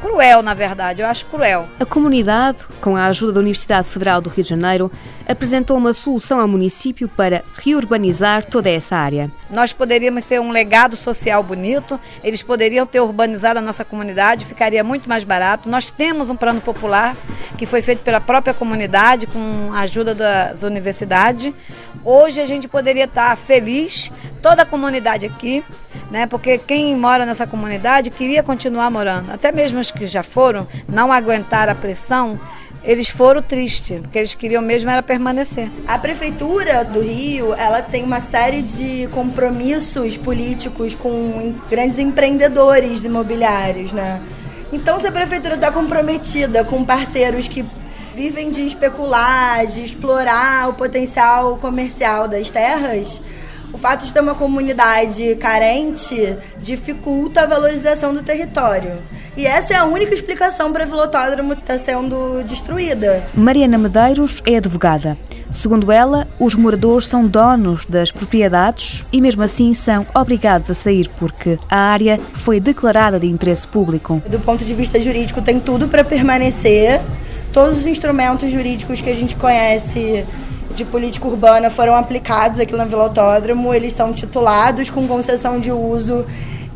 cruel, 0.01 0.41
na 0.41 0.53
verdade, 0.53 1.01
eu 1.01 1.08
acho 1.08 1.25
cruel. 1.25 1.68
A 1.79 1.86
comunidade, 1.86 2.65
com 2.82 2.96
a 2.96 3.06
ajuda 3.06 3.34
da 3.34 3.39
Universidade 3.39 3.88
Federal 3.88 4.22
do 4.22 4.29
Rio 4.29 4.44
de 4.44 4.50
Janeiro, 4.50 4.91
apresentou 5.27 5.77
uma 5.77 5.94
solução 5.94 6.39
ao 6.39 6.48
município 6.48 7.08
para 7.08 7.44
reurbanizar 7.63 8.44
toda 8.46 8.70
essa 8.70 8.96
área. 8.96 9.29
Nós 9.50 9.74
poderíamos 9.74 10.24
ser 10.24 10.39
um 10.39 10.51
legado 10.51 10.96
social 10.96 11.44
bonito, 11.44 12.00
eles 12.24 12.41
poderiam 12.41 12.86
ter 12.86 13.00
urbanizado 13.00 13.60
a 13.60 13.62
nossa 13.62 13.86
comunidade, 13.86 14.46
ficaria 14.46 14.84
muito 14.84 15.08
mais 15.08 15.24
barato. 15.24 15.70
Nós 15.70 15.91
temos 15.91 16.29
um 16.29 16.36
plano 16.36 16.62
popular 16.62 17.15
que 17.58 17.65
foi 17.65 17.82
feito 17.82 18.00
pela 18.00 18.22
própria 18.22 18.53
comunidade, 18.53 19.27
com 19.27 19.72
a 19.74 19.82
ajuda 19.82 20.15
das 20.15 20.63
universidades. 20.63 21.53
Hoje 22.03 22.39
a 22.41 22.46
gente 22.46 22.68
poderia 22.68 23.06
estar 23.06 23.36
feliz, 23.36 24.12
toda 24.41 24.62
a 24.62 24.65
comunidade 24.65 25.25
aqui, 25.25 25.63
né? 26.10 26.28
Porque 26.28 26.58
quem 26.58 26.96
mora 26.96 27.25
nessa 27.25 27.46
comunidade 27.46 28.10
queria 28.10 28.44
continuar 28.44 28.89
morando, 28.89 29.32
até 29.32 29.51
mesmo 29.51 29.80
os 29.80 29.92
que 29.92 30.08
já 30.08 30.24
foram, 30.24 30.68
não 30.88 31.12
aguentaram 31.12 31.72
a 31.72 31.75
pressão 31.75 32.39
eles 32.84 33.10
foram 33.10 33.42
tristes, 33.42 34.00
porque 34.01 34.18
eles 34.18 34.34
queriam 34.34 34.62
mesmo 34.62 34.89
era 34.89 35.04
permanecer. 35.04 35.70
A 35.88 35.98
prefeitura 35.98 36.84
do 36.86 37.01
Rio, 37.01 37.54
ela 37.54 37.82
tem 37.82 38.04
uma 38.04 38.22
série 38.22 38.62
de 38.62 39.08
compromissos 39.12 40.16
políticos 40.16 40.96
com 40.96 41.54
grandes 41.70 42.00
empreendedores 42.00 43.04
imobiliários, 43.04 43.92
né? 43.92 44.22
Então, 44.72 45.00
se 45.00 45.08
a 45.08 45.12
prefeitura 45.12 45.56
está 45.56 45.72
comprometida 45.72 46.63
com 46.63 46.86
parceiros 46.86 47.48
que 47.48 47.66
vivem 48.16 48.51
de 48.51 48.66
especular, 48.66 49.66
de 49.66 49.84
explorar 49.84 50.70
o 50.70 50.74
potencial 50.74 51.58
comercial 51.58 52.28
das 52.28 52.50
terras, 52.50 53.20
o 53.72 53.78
fato 53.78 54.06
de 54.06 54.14
ter 54.14 54.20
uma 54.20 54.36
comunidade 54.36 55.36
carente 55.36 56.36
dificulta 56.62 57.42
a 57.42 57.46
valorização 57.46 58.14
do 58.14 58.24
território. 58.24 58.94
E 59.38 59.46
essa 59.46 59.74
é 59.74 59.78
a 59.78 59.86
única 59.86 60.14
explicação 60.14 60.74
para 60.74 60.84
o 60.84 60.88
Vilotódromo 60.88 61.54
estar 61.54 61.66
tá 61.66 61.80
sendo 61.80 62.44
destruída. 62.44 63.24
Mariana 63.34 63.78
Medeiros 63.78 64.42
é 64.46 64.58
advogada. 64.58 65.18
Segundo 65.50 65.92
ela, 65.92 66.28
os 66.38 66.56
moradores 66.56 67.08
são 67.08 67.26
donos 67.26 67.86
das 67.86 68.12
propriedades 68.12 69.06
e, 69.14 69.22
mesmo 69.22 69.42
assim, 69.42 69.74
são 69.74 70.06
obrigados 70.14 70.70
a 70.70 70.74
sair 70.74 71.10
porque 71.18 71.58
a 71.70 71.78
área 71.78 72.20
foi 72.34 72.60
declarada 72.60 73.20
de 73.20 73.28
interesse 73.28 73.68
público. 73.68 74.22
Do 74.28 74.40
ponto 74.40 74.66
de 74.66 74.74
vista 74.74 75.00
jurídico, 75.00 75.42
tem 75.42 75.60
tudo 75.60 75.88
para 75.88 76.04
permanecer. 76.04 77.00
Todos 77.54 77.80
os 77.80 77.88
instrumentos 77.88 78.52
jurídicos 78.52 79.02
que 79.02 79.10
a 79.10 79.16
gente 79.16 79.36
conhece 79.36 80.26
de 80.76 80.86
política 80.86 81.28
urbana 81.28 81.70
foram 81.70 81.96
aplicados 81.96 82.60
aqui 82.60 82.74
no 82.74 82.86
Vila 82.86 83.04
Autódromo. 83.04 83.74
Eles 83.74 83.94
são 83.94 84.14
titulados 84.14 84.90
com 84.90 85.08
concessão 85.08 85.60
de 85.60 85.72
uso 85.72 86.26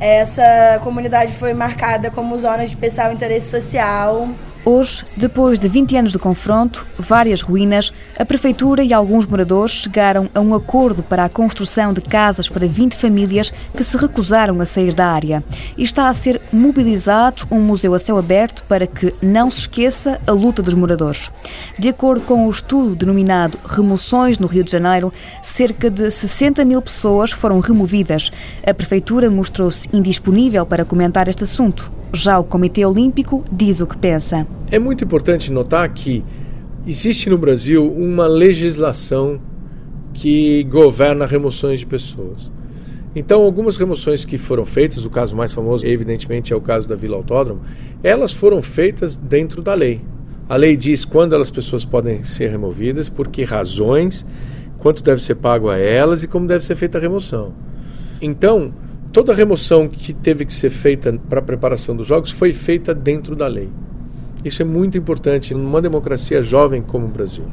essa 0.04 0.80
comunidade 0.84 1.32
foi 1.32 1.54
marcada 1.54 2.12
como 2.12 2.38
zona 2.38 2.58
de 2.58 2.66
especial 2.66 3.14
interesse 3.14 3.50
social. 3.50 4.28
Hoje, 4.66 5.04
depois 5.18 5.60
de 5.60 5.68
20 5.68 5.98
anos 5.98 6.12
de 6.14 6.18
confronto, 6.18 6.88
várias 6.98 7.42
ruínas, 7.42 7.92
a 8.18 8.24
Prefeitura 8.24 8.82
e 8.82 8.94
alguns 8.94 9.28
moradores 9.28 9.74
chegaram 9.74 10.30
a 10.34 10.40
um 10.40 10.56
acordo 10.56 11.04
para 11.04 11.26
a 11.26 11.30
construção 11.30 11.92
de 11.92 12.00
casas 12.00 12.48
para 12.48 12.66
20 12.66 12.96
famílias 12.96 13.52
que 13.76 13.84
se 13.84 13.98
recusaram 13.98 14.62
a 14.62 14.66
sair 14.66 14.94
da 14.94 15.08
área. 15.08 15.44
E 15.78 15.84
está 15.84 16.08
a 16.08 16.14
ser 16.14 16.42
mobilizado 16.54 17.46
um 17.52 17.60
museu 17.60 17.94
a 17.94 18.00
céu 18.00 18.18
aberto 18.18 18.64
para 18.70 18.88
que 18.88 19.14
não 19.22 19.52
se 19.52 19.60
esqueça 19.60 20.18
a 20.26 20.32
luta 20.32 20.62
dos 20.62 20.76
moradores. 20.76 21.30
De 21.78 21.90
acordo 21.90 22.22
com 22.22 22.48
o 22.48 22.50
estudo 22.50 22.96
denominado 22.96 23.60
Remoções 23.68 24.40
no 24.40 24.48
Rio 24.48 24.64
de 24.64 24.72
Janeiro, 24.72 25.12
cerca 25.42 25.90
de 25.90 26.10
60 26.10 26.64
mil 26.64 26.82
pessoas 26.82 27.32
foram 27.32 27.60
removidas. 27.60 28.32
A 28.66 28.74
Prefeitura 28.74 29.30
mostrou-se 29.30 29.90
indisponível 29.92 30.66
para 30.66 30.86
comentar 30.86 31.28
este 31.28 31.44
assunto. 31.44 31.92
Já 32.14 32.40
o 32.40 32.44
Comitê 32.44 32.86
Olímpico 32.86 33.44
diz 33.52 33.82
o 33.82 33.88
que 33.88 33.98
pensa. 33.98 34.48
É 34.72 34.80
muito 34.80 35.04
importante 35.04 35.52
notar 35.52 35.88
que 35.94 36.24
existe 36.86 37.30
no 37.30 37.38
Brasil 37.38 37.92
uma 37.92 38.28
legislação 38.28 39.40
que 40.14 40.64
governa 40.66 41.26
remoções 41.26 41.80
de 41.80 41.86
pessoas. 41.86 42.52
Então, 43.16 43.44
algumas 43.44 43.78
remoções 43.78 44.26
que 44.26 44.38
foram 44.38 44.66
feitas, 44.66 45.06
o 45.06 45.10
caso 45.10 45.36
mais 45.36 45.54
famoso, 45.54 45.86
evidentemente, 45.86 46.52
é 46.52 46.56
o 46.56 46.62
caso 46.62 46.88
da 46.88 46.96
Vila 46.96 47.16
Autódromo, 47.16 47.62
elas 48.02 48.32
foram 48.34 48.62
feitas 48.62 49.16
dentro 49.16 49.62
da 49.62 49.74
lei. 49.74 50.02
A 50.50 50.56
lei 50.56 50.76
diz 50.76 51.06
quando 51.06 51.36
as 51.36 51.52
pessoas 51.52 51.86
podem 51.86 52.24
ser 52.24 52.50
removidas, 52.50 53.10
por 53.10 53.28
que 53.28 53.44
razões, 53.44 54.26
quanto 54.80 55.04
deve 55.04 55.22
ser 55.22 55.36
pago 55.36 55.70
a 55.70 55.78
elas 55.78 56.24
e 56.24 56.28
como 56.28 56.48
deve 56.48 56.64
ser 56.64 56.76
feita 56.76 56.98
a 56.98 57.02
remoção. 57.02 57.54
Então, 58.20 58.74
toda 59.12 59.32
a 59.32 59.36
remoção 59.36 59.88
que 59.88 60.12
teve 60.12 60.44
que 60.46 60.54
ser 60.54 60.70
feita 60.70 61.14
para 61.30 61.40
a 61.40 61.44
preparação 61.44 61.96
dos 61.96 62.08
jogos 62.08 62.32
foi 62.32 62.52
feita 62.52 62.94
dentro 62.94 63.36
da 63.36 63.48
lei. 63.48 63.70
Isso 64.44 64.62
é 64.62 64.66
muito 64.66 64.98
importante 64.98 65.54
numa 65.54 65.82
democracia 65.82 66.42
jovem 66.42 66.82
como 66.82 67.06
o 67.06 67.10
Brasil. 67.10 67.46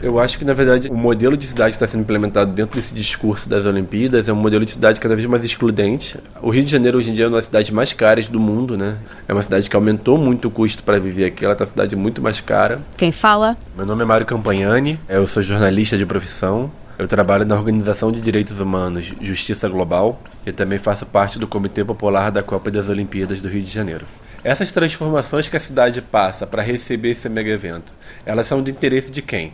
Eu 0.00 0.20
acho 0.20 0.38
que, 0.38 0.44
na 0.44 0.54
verdade, 0.54 0.88
o 0.88 0.94
modelo 0.94 1.36
de 1.36 1.46
cidade 1.46 1.70
que 1.70 1.76
está 1.76 1.88
sendo 1.88 2.02
implementado 2.02 2.52
dentro 2.52 2.80
desse 2.80 2.94
discurso 2.94 3.48
das 3.48 3.66
Olimpíadas 3.66 4.28
é 4.28 4.32
um 4.32 4.36
modelo 4.36 4.64
de 4.64 4.70
cidade 4.70 5.00
cada 5.00 5.16
vez 5.16 5.26
mais 5.26 5.44
excludente. 5.44 6.16
O 6.40 6.50
Rio 6.50 6.64
de 6.64 6.70
Janeiro, 6.70 6.98
hoje 6.98 7.10
em 7.10 7.14
dia, 7.14 7.24
é 7.24 7.28
uma 7.28 7.38
das 7.38 7.46
cidades 7.46 7.70
mais 7.70 7.92
caras 7.92 8.28
do 8.28 8.38
mundo, 8.38 8.76
né? 8.76 8.98
É 9.26 9.32
uma 9.32 9.42
cidade 9.42 9.68
que 9.68 9.74
aumentou 9.74 10.16
muito 10.16 10.46
o 10.46 10.50
custo 10.50 10.84
para 10.84 11.00
viver 11.00 11.24
aqui. 11.24 11.44
Ela 11.44 11.52
está 11.52 11.64
uma 11.64 11.70
cidade 11.70 11.96
muito 11.96 12.22
mais 12.22 12.40
cara. 12.40 12.80
Quem 12.96 13.10
fala? 13.10 13.56
Meu 13.76 13.84
nome 13.84 14.02
é 14.02 14.06
Mário 14.06 14.24
Campagnani, 14.24 15.00
eu 15.08 15.26
sou 15.26 15.42
jornalista 15.42 15.98
de 15.98 16.06
profissão. 16.06 16.70
Eu 16.96 17.08
trabalho 17.08 17.44
na 17.44 17.54
Organização 17.54 18.10
de 18.10 18.20
Direitos 18.20 18.58
Humanos 18.58 19.14
Justiça 19.20 19.68
Global 19.68 20.20
e 20.44 20.50
também 20.50 20.78
faço 20.78 21.06
parte 21.06 21.38
do 21.38 21.46
Comitê 21.46 21.84
Popular 21.84 22.30
da 22.30 22.42
Copa 22.42 22.70
das 22.70 22.88
Olimpíadas 22.88 23.40
do 23.40 23.48
Rio 23.48 23.62
de 23.62 23.70
Janeiro. 23.70 24.04
Essas 24.44 24.70
transformações 24.70 25.48
que 25.48 25.56
a 25.56 25.60
cidade 25.60 26.00
passa 26.00 26.46
para 26.46 26.62
receber 26.62 27.10
esse 27.10 27.28
mega 27.28 27.50
evento, 27.50 27.92
elas 28.24 28.46
são 28.46 28.62
de 28.62 28.70
interesse 28.70 29.10
de 29.10 29.20
quem? 29.20 29.52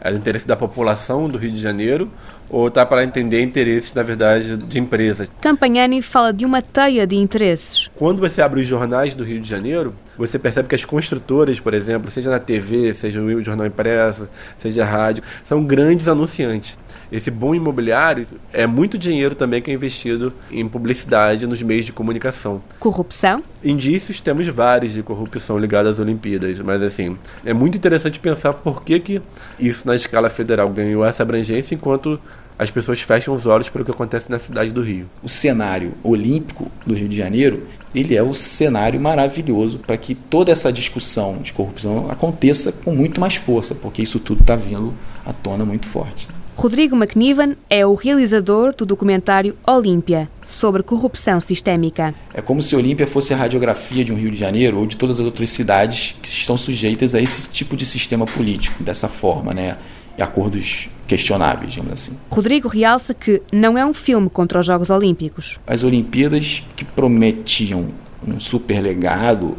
É 0.00 0.10
do 0.10 0.16
interesse 0.16 0.46
da 0.46 0.56
população 0.56 1.28
do 1.28 1.36
Rio 1.36 1.52
de 1.52 1.60
Janeiro 1.60 2.10
ou 2.50 2.68
está 2.68 2.84
para 2.84 3.04
entender 3.04 3.42
interesses, 3.42 3.94
na 3.94 4.02
verdade, 4.02 4.56
de 4.56 4.78
empresas? 4.78 5.30
Campagnani 5.40 6.02
fala 6.02 6.32
de 6.32 6.44
uma 6.44 6.60
teia 6.60 7.06
de 7.06 7.16
interesses. 7.16 7.90
Quando 7.96 8.20
você 8.20 8.42
abre 8.42 8.60
os 8.60 8.66
jornais 8.66 9.14
do 9.14 9.24
Rio 9.24 9.40
de 9.40 9.48
Janeiro, 9.48 9.94
você 10.16 10.38
percebe 10.38 10.68
que 10.68 10.74
as 10.74 10.84
construtoras, 10.84 11.58
por 11.58 11.72
exemplo, 11.74 12.10
seja 12.10 12.30
na 12.30 12.38
TV, 12.38 12.92
seja 12.94 13.20
no 13.20 13.42
jornal 13.42 13.66
impresso, 13.66 14.28
seja 14.58 14.84
rádio, 14.84 15.22
são 15.44 15.64
grandes 15.64 16.06
anunciantes. 16.06 16.78
Esse 17.10 17.30
bom 17.30 17.54
imobiliário 17.54 18.26
é 18.52 18.66
muito 18.66 18.96
dinheiro 18.96 19.34
também 19.34 19.60
que 19.60 19.70
é 19.70 19.74
investido 19.74 20.32
em 20.50 20.66
publicidade 20.66 21.46
nos 21.46 21.62
meios 21.62 21.84
de 21.84 21.92
comunicação. 21.92 22.62
Corrupção? 22.78 23.42
Indícios 23.62 24.20
temos 24.20 24.46
vários 24.48 24.92
de 24.92 25.02
corrupção 25.02 25.58
ligados 25.58 25.92
às 25.92 25.98
Olimpíadas, 25.98 26.58
mas 26.60 26.80
assim, 26.82 27.16
é 27.44 27.52
muito 27.52 27.76
interessante 27.76 28.18
pensar 28.18 28.54
por 28.54 28.82
que, 28.82 28.98
que 28.98 29.22
isso 29.58 29.86
na 29.86 29.94
escala 29.94 30.30
federal 30.30 30.68
ganhou 30.70 31.04
essa 31.04 31.22
abrangência 31.22 31.74
enquanto 31.74 32.18
as 32.62 32.70
pessoas 32.70 33.00
fecham 33.00 33.34
os 33.34 33.46
olhos 33.46 33.68
para 33.68 33.82
o 33.82 33.84
que 33.84 33.90
acontece 33.90 34.30
na 34.30 34.38
cidade 34.38 34.72
do 34.72 34.82
Rio. 34.82 35.06
O 35.22 35.28
cenário 35.28 35.94
olímpico 36.02 36.70
do 36.86 36.94
Rio 36.94 37.08
de 37.08 37.16
Janeiro, 37.16 37.66
ele 37.94 38.16
é 38.16 38.22
o 38.22 38.32
cenário 38.32 39.00
maravilhoso 39.00 39.78
para 39.78 39.96
que 39.96 40.14
toda 40.14 40.52
essa 40.52 40.72
discussão 40.72 41.38
de 41.38 41.52
corrupção 41.52 42.10
aconteça 42.10 42.72
com 42.72 42.94
muito 42.94 43.20
mais 43.20 43.36
força, 43.36 43.74
porque 43.74 44.02
isso 44.02 44.18
tudo 44.18 44.40
está 44.40 44.56
vindo 44.56 44.94
à 45.26 45.32
tona 45.32 45.64
muito 45.64 45.86
forte. 45.86 46.28
Rodrigo 46.54 46.94
McNiven 46.94 47.56
é 47.68 47.84
o 47.84 47.94
realizador 47.94 48.74
do 48.74 48.84
documentário 48.84 49.56
Olímpia, 49.66 50.28
sobre 50.44 50.82
corrupção 50.82 51.40
sistémica. 51.40 52.14
É 52.32 52.42
como 52.42 52.62
se 52.62 52.76
Olímpia 52.76 53.06
fosse 53.06 53.32
a 53.32 53.36
radiografia 53.36 54.04
de 54.04 54.12
um 54.12 54.16
Rio 54.16 54.30
de 54.30 54.36
Janeiro 54.36 54.78
ou 54.78 54.86
de 54.86 54.96
todas 54.96 55.18
as 55.18 55.24
outras 55.24 55.50
cidades 55.50 56.14
que 56.22 56.28
estão 56.28 56.56
sujeitas 56.58 57.14
a 57.14 57.20
esse 57.20 57.48
tipo 57.48 57.76
de 57.76 57.86
sistema 57.86 58.26
político, 58.26 58.82
dessa 58.82 59.08
forma, 59.08 59.54
né? 59.54 59.76
E 60.16 60.22
acordos 60.22 60.88
questionáveis, 61.06 61.72
digamos 61.72 61.92
assim. 61.92 62.12
Rodrigo 62.30 62.68
realça 62.68 63.12
que 63.12 63.42
não 63.52 63.76
é 63.76 63.84
um 63.84 63.92
filme 63.92 64.30
contra 64.30 64.58
os 64.58 64.66
Jogos 64.66 64.90
Olímpicos. 64.90 65.58
As 65.66 65.82
Olimpíadas 65.82 66.62
que 66.76 66.84
prometiam 66.84 67.86
um 68.26 68.38
super 68.38 68.80
legado, 68.80 69.56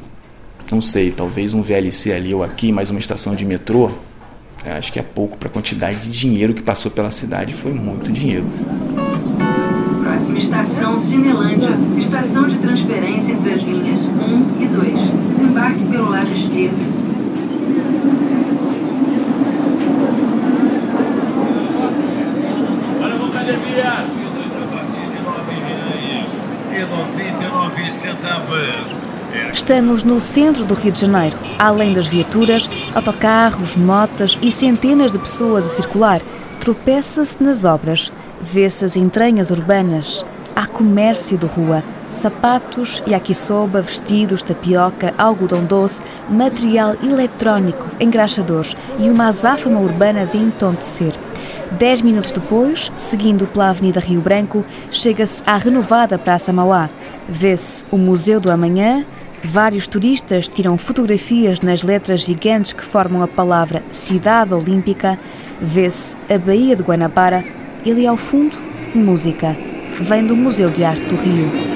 não 0.72 0.82
sei, 0.82 1.12
talvez 1.12 1.54
um 1.54 1.62
VLC 1.62 2.12
ali 2.12 2.34
ou 2.34 2.44
aqui, 2.44 2.72
mais 2.72 2.90
uma 2.90 3.00
estação 3.00 3.36
de 3.36 3.46
metrô, 3.46 3.92
acho 4.66 4.92
que 4.92 5.00
é 5.00 5.04
pouco 5.04 5.38
para 5.38 5.50
a 5.50 5.52
quantidade 5.52 6.02
de 6.02 6.10
dinheiro 6.10 6.54
que 6.54 6.62
passou 6.62 6.90
pela 6.90 7.12
cidade, 7.12 7.54
foi 7.54 7.74
muito 7.74 8.12
dinheiro. 8.12 8.46
Próxima 10.02 10.38
estação, 10.38 11.00
Cinelândia. 11.00 11.70
Estação 11.98 12.48
de 12.48 12.58
transferência 12.58 13.32
entre 13.34 13.54
as 13.54 13.62
linhas 13.62 14.02
1 14.02 14.64
e 14.64 14.68
2. 14.68 15.30
Desembarque 15.30 15.86
pelo 15.86 16.10
lado 16.10 16.32
esquerdo. 16.32 17.04
Estamos 29.64 30.04
no 30.04 30.20
centro 30.20 30.66
do 30.66 30.74
Rio 30.74 30.92
de 30.92 31.00
Janeiro. 31.00 31.38
Além 31.58 31.94
das 31.94 32.06
viaturas, 32.06 32.70
autocarros, 32.94 33.78
motas 33.78 34.38
e 34.42 34.52
centenas 34.52 35.14
de 35.14 35.20
pessoas 35.20 35.66
a 35.66 35.70
circular, 35.70 36.22
tropeça-se 36.60 37.42
nas 37.42 37.64
obras. 37.64 38.12
Vê-se 38.42 38.84
as 38.84 38.98
entranhas 38.98 39.52
urbanas. 39.52 40.26
Há 40.54 40.68
comércio 40.68 41.38
de 41.38 41.46
rua, 41.46 41.82
sapatos, 42.10 43.02
yakisoba, 43.08 43.82
vestidos, 43.82 44.44
tapioca, 44.44 45.14
algodão 45.18 45.64
doce, 45.64 46.02
material 46.30 46.98
eletrónico, 47.02 47.86
engraxadores 48.02 48.76
e 49.00 49.10
uma 49.10 49.28
azáfama 49.28 49.80
urbana 49.80 50.26
de 50.26 50.40
entontecer. 50.40 51.14
Dez 51.72 52.02
minutos 52.02 52.34
depois, 52.34 52.92
seguindo 52.98 53.48
pela 53.48 53.70
Avenida 53.70 54.02
Rio 54.02 54.20
Branco, 54.20 54.66
chega-se 54.92 55.42
à 55.46 55.58
renovada 55.58 56.20
Praça 56.20 56.52
Mauá. 56.52 56.90
Vê-se 57.30 57.86
o 57.90 57.98
Museu 57.98 58.42
do 58.42 58.52
Amanhã, 58.52 59.06
vários 59.44 59.88
turistas 59.88 60.48
tiram 60.48 60.78
fotografias 60.78 61.60
nas 61.60 61.84
letras 61.84 62.22
gigantes 62.22 62.74
que 62.74 62.84
formam 62.84 63.22
a 63.22 63.28
palavra 63.28 63.84
Cidade 63.92 64.54
Olímpica, 64.54 65.20
vê-se 65.60 66.16
a 66.30 66.38
Baía 66.38 66.76
de 66.76 66.84
Guanabara 66.84 67.44
e 67.86 67.92
ali 67.92 68.08
ao 68.08 68.18
fundo, 68.18 68.56
música. 68.96 69.56
Vem 70.02 70.26
do 70.26 70.36
Museu 70.36 70.70
de 70.70 70.84
Arte 70.84 71.06
do 71.06 71.16
Rio. 71.16 71.74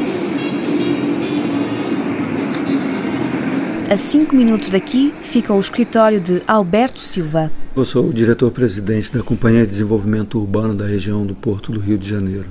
A 3.90 3.96
cinco 3.96 4.36
minutos 4.36 4.70
daqui 4.70 5.14
fica 5.22 5.54
o 5.54 5.60
escritório 5.60 6.20
de 6.20 6.42
Alberto 6.48 7.00
Silva. 7.00 7.52
Eu 7.76 7.86
sou 7.86 8.08
o 8.08 8.14
diretor-presidente 8.14 9.14
da 9.14 9.24
Companhia 9.24 9.62
de 9.62 9.72
Desenvolvimento 9.72 10.40
Urbano 10.40 10.74
da 10.74 10.86
região 10.86 11.26
do 11.26 11.36
Porto 11.36 11.72
do 11.72 11.80
Rio 11.80 11.98
de 11.98 12.10
Janeiro. 12.10 12.48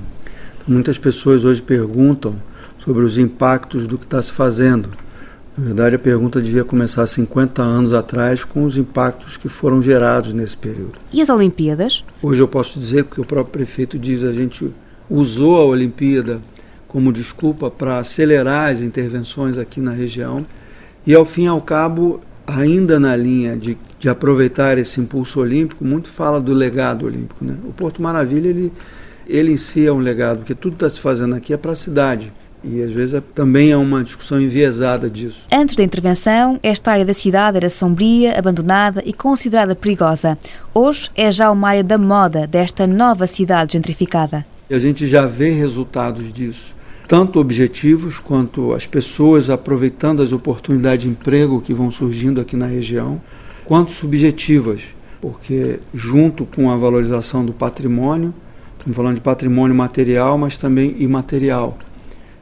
Muitas 0.67 0.97
pessoas 0.97 1.45
hoje 1.45 1.61
perguntam 1.61 2.35
sobre 2.79 3.03
os 3.05 3.17
impactos 3.17 3.85
do 3.85 3.97
que 3.97 4.05
está 4.05 4.21
se 4.21 4.31
fazendo. 4.31 4.89
Na 5.57 5.65
verdade, 5.65 5.95
a 5.95 5.99
pergunta 5.99 6.39
devia 6.39 6.63
começar 6.63 7.07
50 7.07 7.63
anos 7.63 7.91
atrás 7.91 8.43
com 8.43 8.63
os 8.63 8.77
impactos 8.77 9.37
que 9.37 9.49
foram 9.49 9.81
gerados 9.81 10.31
nesse 10.31 10.55
período. 10.55 10.99
E 11.11 11.19
as 11.19 11.29
Olimpíadas? 11.29 12.05
Hoje 12.21 12.39
eu 12.39 12.47
posso 12.47 12.79
dizer, 12.79 13.05
porque 13.05 13.19
o 13.19 13.25
próprio 13.25 13.53
prefeito 13.53 13.97
diz, 13.97 14.23
a 14.23 14.31
gente 14.31 14.71
usou 15.09 15.55
a 15.57 15.65
Olimpíada 15.65 16.39
como 16.87 17.11
desculpa 17.11 17.71
para 17.71 17.97
acelerar 17.97 18.71
as 18.71 18.81
intervenções 18.81 19.57
aqui 19.57 19.81
na 19.81 19.91
região 19.91 20.45
e 21.07 21.15
ao 21.15 21.25
fim 21.25 21.45
e 21.45 21.47
ao 21.47 21.59
cabo, 21.59 22.21
ainda 22.45 22.99
na 22.99 23.15
linha 23.15 23.57
de, 23.57 23.77
de 23.99 24.09
aproveitar 24.09 24.77
esse 24.77 25.01
impulso 25.01 25.39
olímpico, 25.39 25.83
muito 25.83 26.07
fala 26.07 26.39
do 26.39 26.53
legado 26.53 27.05
olímpico. 27.05 27.43
Né? 27.43 27.55
O 27.65 27.73
Porto 27.73 27.99
Maravilha, 27.99 28.47
ele, 28.47 28.71
ele 29.25 29.53
em 29.53 29.57
si 29.57 29.87
é 29.87 29.91
um 29.91 29.99
legado, 29.99 30.39
porque 30.39 30.53
tudo 30.53 30.73
está 30.73 30.87
se 30.87 30.99
fazendo 30.99 31.33
aqui 31.33 31.51
é 31.51 31.57
para 31.57 31.71
a 31.71 31.75
cidade. 31.75 32.31
E 32.63 32.81
às 32.81 32.91
vezes 32.91 33.13
é, 33.13 33.21
também 33.33 33.71
é 33.71 33.77
uma 33.77 34.03
discussão 34.03 34.41
enviesada 34.41 35.09
disso. 35.09 35.43
Antes 35.51 35.75
da 35.75 35.83
intervenção, 35.83 36.59
esta 36.63 36.91
área 36.91 37.05
da 37.05 37.13
cidade 37.13 37.57
era 37.57 37.69
sombria, 37.69 38.37
abandonada 38.37 39.01
e 39.05 39.13
considerada 39.13 39.75
perigosa. 39.75 40.37
Hoje 40.73 41.09
é 41.15 41.31
já 41.31 41.51
uma 41.51 41.69
área 41.69 41.83
da 41.83 41.97
moda 41.97 42.47
desta 42.47 42.87
nova 42.87 43.27
cidade 43.27 43.73
gentrificada. 43.73 44.45
A 44.69 44.79
gente 44.79 45.07
já 45.07 45.25
vê 45.25 45.49
resultados 45.51 46.33
disso 46.33 46.77
tanto 47.07 47.39
objetivos 47.39 48.19
quanto 48.19 48.73
as 48.73 48.85
pessoas 48.85 49.49
aproveitando 49.49 50.21
as 50.21 50.33
oportunidades 50.33 51.03
de 51.03 51.09
emprego 51.09 51.61
que 51.61 51.73
vão 51.73 51.89
surgindo 51.89 52.41
aqui 52.41 52.57
na 52.57 52.65
região, 52.65 53.21
quanto 53.63 53.93
subjetivas, 53.93 54.81
porque 55.21 55.79
junto 55.93 56.45
com 56.45 56.69
a 56.69 56.75
valorização 56.75 57.45
do 57.45 57.53
patrimônio, 57.53 58.33
estamos 58.77 58.95
falando 58.95 59.15
de 59.15 59.21
patrimônio 59.21 59.73
material, 59.73 60.37
mas 60.37 60.57
também 60.57 60.97
imaterial. 60.99 61.77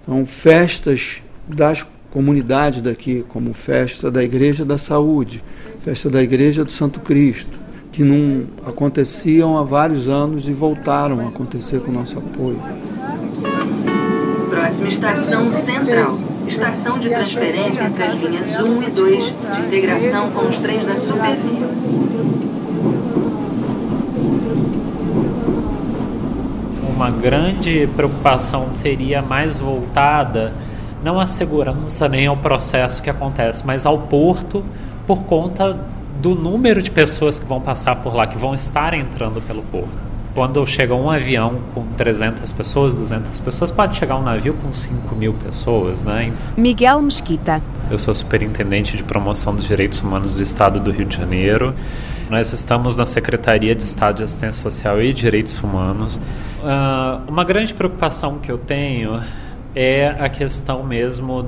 Então, 0.07 0.24
festas 0.24 1.24
das 1.47 1.85
comunidades 2.12 2.81
daqui, 2.81 3.25
como 3.27 3.53
festa 3.53 4.12
da 4.12 4.24
Igreja 4.24 4.63
da 4.63 4.77
Saúde, 4.77 5.43
festa 5.81 6.09
da 6.09 6.21
Igreja 6.21 6.63
do 6.63 6.71
Santo 6.71 7.00
Cristo, 7.00 7.59
que 7.91 8.03
não 8.03 8.45
aconteciam 8.65 9.57
há 9.57 9.63
vários 9.63 10.07
anos 10.07 10.47
e 10.47 10.53
voltaram 10.53 11.19
a 11.21 11.29
acontecer 11.29 11.79
com 11.79 11.91
o 11.91 11.93
nosso 11.93 12.17
apoio. 12.19 12.62
Próxima 14.50 14.89
estação 14.89 15.51
central. 15.51 16.17
Estação 16.47 17.00
de 17.00 17.09
transferência 17.09 17.83
entre 17.83 18.03
as 18.03 18.21
linhas 18.21 18.59
1 18.59 18.83
e 18.83 18.89
2, 18.91 19.24
de 19.25 19.62
integração 19.67 20.29
com 20.31 20.47
os 20.47 20.59
trens 20.59 20.85
da 20.85 20.95
Supervia. 20.97 21.84
Uma 26.96 27.12
grande 27.12 27.90
preocupação 27.94 28.72
seria 28.72 29.22
mais 29.22 29.58
voltada 29.58 30.53
não 31.03 31.20
à 31.20 31.25
segurança 31.25 32.08
nem 32.08 32.25
ao 32.25 32.38
processo 32.38 33.03
que 33.03 33.10
acontece, 33.10 33.68
mas 33.68 33.86
ao 33.86 34.00
porto 34.00 34.64
por 35.05 35.24
conta 35.24 35.77
do 36.22 36.34
número 36.34 36.81
de 36.81 36.90
pessoas 36.90 37.38
que 37.38 37.46
vão 37.46 37.60
passar 37.60 37.98
por 37.98 38.16
lá, 38.16 38.25
que 38.25 38.38
vão 38.38 38.55
estar 38.55 38.94
entrando 38.94 39.42
pelo 39.42 39.62
porto. 39.64 40.14
Quando 40.35 40.65
chega 40.65 40.93
um 40.93 41.09
avião 41.09 41.61
com 41.74 41.87
300 41.93 42.51
pessoas, 42.51 42.93
200 42.93 43.39
pessoas, 43.39 43.71
pode 43.71 43.95
chegar 43.95 44.17
um 44.17 44.21
navio 44.21 44.53
com 44.55 44.74
5 44.74 45.15
mil 45.15 45.33
pessoas, 45.33 46.03
né? 46.03 46.33
Miguel 46.57 47.01
Mesquita. 47.01 47.61
Eu 47.89 47.98
sou 47.98 48.13
superintendente 48.13 48.98
de 48.98 49.03
promoção 49.03 49.55
dos 49.55 49.63
direitos 49.63 50.01
humanos 50.01 50.35
do 50.35 50.41
Estado 50.41 50.77
do 50.81 50.91
Rio 50.91 51.05
de 51.05 51.15
Janeiro. 51.15 51.74
Nós 52.29 52.51
estamos 52.51 52.98
na 52.98 53.05
Secretaria 53.05 53.74
de 53.74 53.83
Estado 53.83 54.17
de 54.17 54.24
Assistência 54.24 54.61
Social 54.61 55.01
e 55.01 55.13
Direitos 55.13 55.57
Humanos. 55.63 56.17
Uh, 56.17 57.29
uma 57.29 57.45
grande 57.45 57.74
preocupação 57.74 58.37
que 58.37 58.51
eu 58.51 58.57
tenho 58.57 59.24
é 59.74 60.07
a 60.19 60.27
questão 60.27 60.83
mesmo 60.83 61.48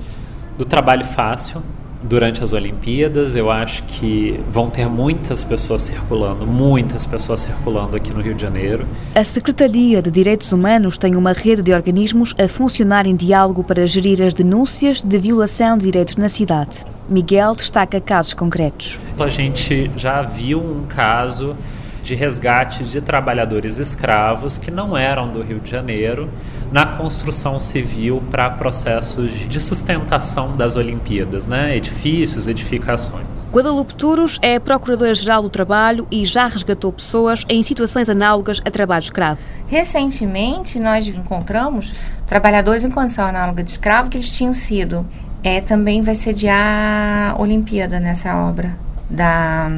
do 0.57 0.63
trabalho 0.63 1.03
fácil, 1.03 1.61
durante 2.07 2.43
as 2.43 2.53
Olimpíadas. 2.53 3.35
Eu 3.35 3.51
acho 3.51 3.83
que 3.83 4.39
vão 4.51 4.69
ter 4.69 4.87
muitas 4.87 5.43
pessoas 5.43 5.81
circulando, 5.83 6.45
muitas 6.45 7.05
pessoas 7.05 7.41
circulando 7.41 7.95
aqui 7.95 8.11
no 8.11 8.21
Rio 8.21 8.33
de 8.33 8.41
Janeiro. 8.41 8.85
A 9.13 9.23
Secretaria 9.23 10.01
de 10.01 10.09
Direitos 10.09 10.51
Humanos 10.51 10.97
tem 10.97 11.15
uma 11.15 11.33
rede 11.33 11.61
de 11.61 11.73
organismos 11.73 12.33
a 12.39 12.47
funcionar 12.47 13.05
em 13.05 13.15
diálogo 13.15 13.63
para 13.63 13.85
gerir 13.85 14.21
as 14.21 14.33
denúncias 14.33 15.01
de 15.01 15.17
violação 15.17 15.77
de 15.77 15.85
direitos 15.85 16.15
na 16.15 16.29
cidade. 16.29 16.85
Miguel 17.09 17.55
destaca 17.55 18.01
casos 18.01 18.33
concretos. 18.33 18.99
A 19.17 19.29
gente 19.29 19.89
já 19.95 20.21
viu 20.21 20.59
um 20.59 20.85
caso 20.87 21.55
de 22.07 22.15
resgate 22.15 22.85
de 22.85 23.01
trabalhadores 23.01 23.79
escravos 23.79 24.57
que 24.57 24.71
não 24.71 24.95
eram 24.95 25.29
do 25.29 25.41
Rio 25.41 25.59
de 25.59 25.69
Janeiro 25.69 26.31
na 26.71 26.85
construção 26.85 27.59
civil 27.59 28.23
para 28.31 28.49
processos 28.49 29.29
de 29.31 29.59
sustentação 29.59 30.55
das 30.55 30.77
Olimpíadas, 30.77 31.45
né? 31.45 31.75
edifícios, 31.75 32.47
edificações. 32.47 33.27
Guadalupe 33.51 33.93
Turos 33.93 34.39
é 34.41 34.57
Procuradora-Geral 34.57 35.41
do 35.41 35.49
Trabalho 35.49 36.07
e 36.09 36.23
já 36.23 36.47
resgatou 36.47 36.93
pessoas 36.93 37.43
em 37.49 37.61
situações 37.61 38.07
análogas 38.07 38.61
a 38.63 38.71
trabalho 38.71 39.03
escravo. 39.03 39.41
Recentemente, 39.67 40.79
nós 40.79 41.05
encontramos 41.09 41.93
trabalhadores 42.25 42.85
em 42.85 42.89
condição 42.89 43.27
análoga 43.27 43.61
de 43.61 43.71
escravo 43.71 44.09
que 44.09 44.17
eles 44.17 44.31
tinham 44.31 44.53
sido. 44.53 45.05
É, 45.43 45.59
também 45.59 46.01
vai 46.01 46.15
sediar 46.15 47.35
a 47.35 47.41
Olimpíada 47.41 47.99
nessa 47.99 48.33
obra 48.37 48.77
da 49.09 49.69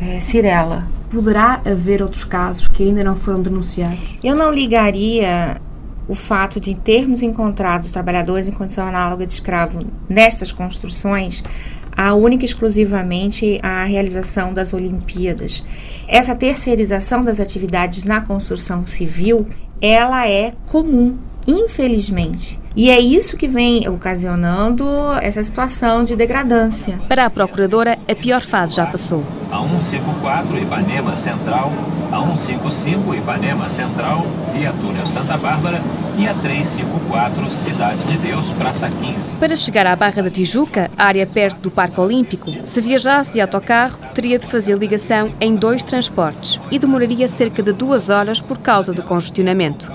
é, 0.00 0.18
Cirela 0.18 0.95
poderá 1.16 1.60
haver 1.64 2.02
outros 2.02 2.24
casos 2.24 2.68
que 2.68 2.82
ainda 2.82 3.02
não 3.02 3.16
foram 3.16 3.42
denunciados? 3.42 3.98
Eu 4.22 4.36
não 4.36 4.52
ligaria 4.52 5.60
o 6.08 6.14
fato 6.14 6.60
de 6.60 6.74
termos 6.74 7.22
encontrado 7.22 7.90
trabalhadores 7.90 8.46
em 8.46 8.52
condição 8.52 8.86
análoga 8.86 9.26
de 9.26 9.32
escravo 9.32 9.84
nestas 10.08 10.52
construções 10.52 11.42
a 11.96 12.14
única 12.14 12.44
e 12.44 12.46
exclusivamente 12.46 13.58
a 13.62 13.82
realização 13.84 14.52
das 14.52 14.74
Olimpíadas. 14.74 15.64
Essa 16.06 16.34
terceirização 16.34 17.24
das 17.24 17.40
atividades 17.40 18.04
na 18.04 18.20
construção 18.20 18.86
civil, 18.86 19.46
ela 19.80 20.28
é 20.28 20.52
comum, 20.66 21.16
infelizmente. 21.46 22.60
E 22.76 22.90
é 22.90 23.00
isso 23.00 23.38
que 23.38 23.48
vem 23.48 23.88
ocasionando 23.88 24.84
essa 25.22 25.42
situação 25.42 26.04
de 26.04 26.14
degradância. 26.14 27.00
Para 27.08 27.24
a 27.24 27.30
procuradora, 27.30 27.98
a 28.06 28.14
pior 28.14 28.42
fase 28.42 28.76
já 28.76 28.84
passou. 28.84 29.24
A 29.50 29.58
154 29.60 30.58
Ipanema 30.58 31.16
Central, 31.16 31.72
a 32.12 32.18
155 32.18 33.14
Ipanema 33.14 33.70
Central, 33.70 34.26
via 34.52 34.74
Túnel 34.74 35.06
Santa 35.06 35.38
Bárbara 35.38 35.80
e 36.18 36.28
a 36.28 36.34
354 36.34 37.50
Cidade 37.50 38.02
de 38.02 38.18
Deus, 38.18 38.44
Praça 38.58 38.90
15. 38.90 39.36
Para 39.36 39.56
chegar 39.56 39.86
à 39.86 39.96
Barra 39.96 40.24
da 40.24 40.30
Tijuca, 40.30 40.90
área 40.98 41.26
perto 41.26 41.60
do 41.60 41.70
Parque 41.70 41.98
Olímpico, 41.98 42.52
se 42.62 42.82
viajasse 42.82 43.30
de 43.30 43.40
autocarro, 43.40 43.98
teria 44.14 44.38
de 44.38 44.46
fazer 44.46 44.76
ligação 44.76 45.32
em 45.40 45.56
dois 45.56 45.82
transportes 45.82 46.60
e 46.70 46.78
demoraria 46.78 47.26
cerca 47.26 47.62
de 47.62 47.72
duas 47.72 48.10
horas 48.10 48.38
por 48.38 48.58
causa 48.58 48.92
do 48.92 49.02
congestionamento. 49.02 49.90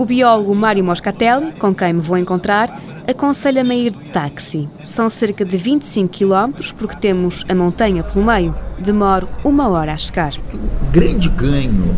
O 0.00 0.06
biólogo 0.06 0.54
Mário 0.54 0.82
Moscatelli, 0.82 1.52
com 1.52 1.74
quem 1.74 1.92
me 1.92 2.00
vou 2.00 2.16
encontrar, 2.16 2.80
aconselha-me 3.06 3.74
a 3.74 3.76
ir 3.76 3.90
de 3.90 4.04
táxi. 4.06 4.66
São 4.82 5.10
cerca 5.10 5.44
de 5.44 5.58
25 5.58 6.08
km, 6.16 6.72
porque 6.78 6.96
temos 6.96 7.44
a 7.46 7.54
montanha 7.54 8.02
pelo 8.02 8.24
meio. 8.24 8.54
Demoro 8.78 9.28
uma 9.44 9.68
hora 9.68 9.92
a 9.92 9.98
chegar. 9.98 10.32
O 10.54 10.90
grande 10.90 11.28
ganho 11.28 11.94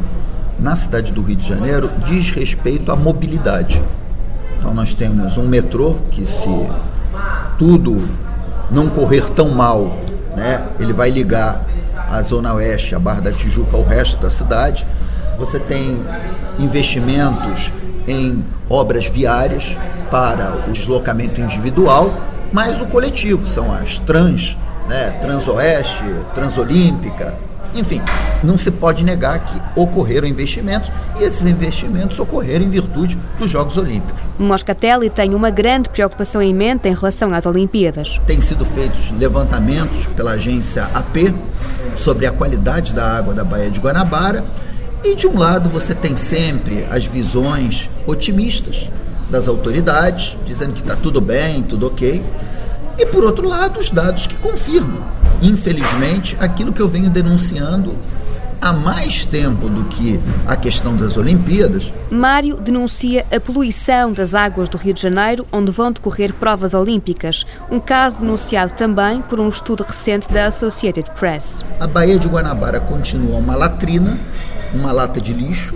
na 0.59 0.75
cidade 0.75 1.13
do 1.13 1.23
Rio 1.23 1.37
de 1.37 1.49
Janeiro 1.49 1.89
diz 2.05 2.29
respeito 2.31 2.91
à 2.91 2.97
mobilidade. 2.97 3.81
Então 4.59 4.75
nós 4.75 4.93
temos 4.95 5.37
um 5.37 5.47
metrô 5.47 5.95
que 6.11 6.27
se 6.27 6.69
tudo 7.57 8.09
não 8.69 8.91
correr 8.91 9.31
tão 9.31 9.51
mal, 9.51 9.97
né? 10.37 10.71
Ele 10.81 10.93
vai 10.93 11.09
ligar 11.09 11.65
a 12.11 12.21
Zona 12.23 12.53
Oeste, 12.55 12.97
a 12.97 12.99
Barra 12.99 13.21
da 13.21 13.33
Tijuca 13.33 13.77
ao 13.77 13.85
resto 13.85 14.21
da 14.21 14.29
cidade. 14.29 14.85
Você 15.39 15.61
tem 15.61 16.03
investimentos 16.59 17.71
em 18.07 18.45
obras 18.69 19.07
viárias 19.07 19.77
para 20.11 20.65
o 20.69 20.73
deslocamento 20.73 21.41
individual, 21.41 22.13
mas 22.53 22.81
o 22.81 22.87
coletivo, 22.87 23.47
são 23.47 23.73
as 23.73 23.99
trans, 23.99 24.57
né, 24.89 25.19
Transoeste, 25.23 26.05
Transolímpica, 26.35 27.35
enfim, 27.75 28.03
não 28.43 28.59
se 28.59 28.71
pode 28.71 29.03
negar 29.03 29.39
que 29.41 29.81
ocorreram 29.81 30.29
investimentos 30.29 30.93
e 31.19 31.25
esses 31.25 31.47
investimentos 31.47 32.19
ocorreram 32.19 32.65
em 32.65 32.69
virtude 32.69 33.19
dos 33.39 33.51
Jogos 33.51 33.77
Olímpicos. 33.77 34.21
Moscatelli 34.39 35.09
tem 35.09 35.35
uma 35.35 35.49
grande 35.49 35.89
preocupação 35.89 36.43
em 36.43 36.53
mente 36.53 36.89
em 36.89 36.95
relação 36.95 37.33
às 37.33 37.47
Olimpíadas. 37.47 38.21
Tem 38.27 38.41
sido 38.41 38.65
feitos 38.67 39.11
levantamentos 39.13 40.07
pela 40.09 40.33
agência 40.33 40.85
AP 40.95 41.35
sobre 41.97 42.27
a 42.27 42.31
qualidade 42.31 42.93
da 42.93 43.17
água 43.17 43.33
da 43.33 43.45
Baía 43.45 43.71
de 43.71 43.81
Guanabara 43.81 44.45
e 45.05 45.15
de 45.15 45.27
um 45.27 45.39
lado 45.39 45.69
você 45.69 45.95
tem 45.95 46.17
sempre 46.17 46.85
as 46.91 47.05
visões 47.05 47.89
otimistas 48.07 48.89
das 49.31 49.49
autoridades, 49.49 50.37
dizendo 50.47 50.75
que 50.75 50.81
está 50.81 50.95
tudo 50.95 51.21
bem, 51.21 51.63
tudo 51.63 51.87
ok. 51.87 52.23
E 52.99 53.07
por 53.07 53.25
outro 53.25 53.49
lado, 53.49 53.81
os 53.81 53.91
dados 53.91 54.27
que 54.27 54.37
confirmam, 54.37 55.03
infelizmente, 55.41 56.37
aquilo 56.39 56.73
que 56.73 56.81
eu 56.81 56.89
venho 56.89 57.09
denunciando 57.09 57.95
há 58.61 58.73
mais 58.73 59.25
tempo 59.25 59.69
do 59.69 59.85
que 59.87 60.21
a 60.47 60.55
questão 60.55 60.95
das 60.95 61.17
Olimpíadas. 61.17 61.93
Mário 62.09 62.57
denuncia 62.57 63.27
a 63.35 63.41
poluição 63.41 64.13
das 64.13 64.37
águas 64.37 64.69
do 64.69 64.79
Rio 64.79 64.95
de 64.95 65.03
Janeiro, 65.03 65.45
onde 65.51 65.73
vão 65.73 65.91
decorrer 65.91 66.33
provas 66.33 66.73
olímpicas. 66.73 67.45
Um 67.69 67.81
caso 67.81 68.19
denunciado 68.19 68.73
também 68.75 69.21
por 69.23 69.41
um 69.41 69.49
estudo 69.49 69.83
recente 69.83 70.33
da 70.33 70.47
Associated 70.47 71.11
Press. 71.19 71.65
A 71.81 71.89
Baía 71.89 72.19
de 72.19 72.29
Guanabara 72.29 72.79
continua 72.79 73.39
uma 73.39 73.57
latrina 73.57 74.17
uma 74.75 74.93
lata 74.93 75.21
de 75.21 75.33
lixo, 75.33 75.75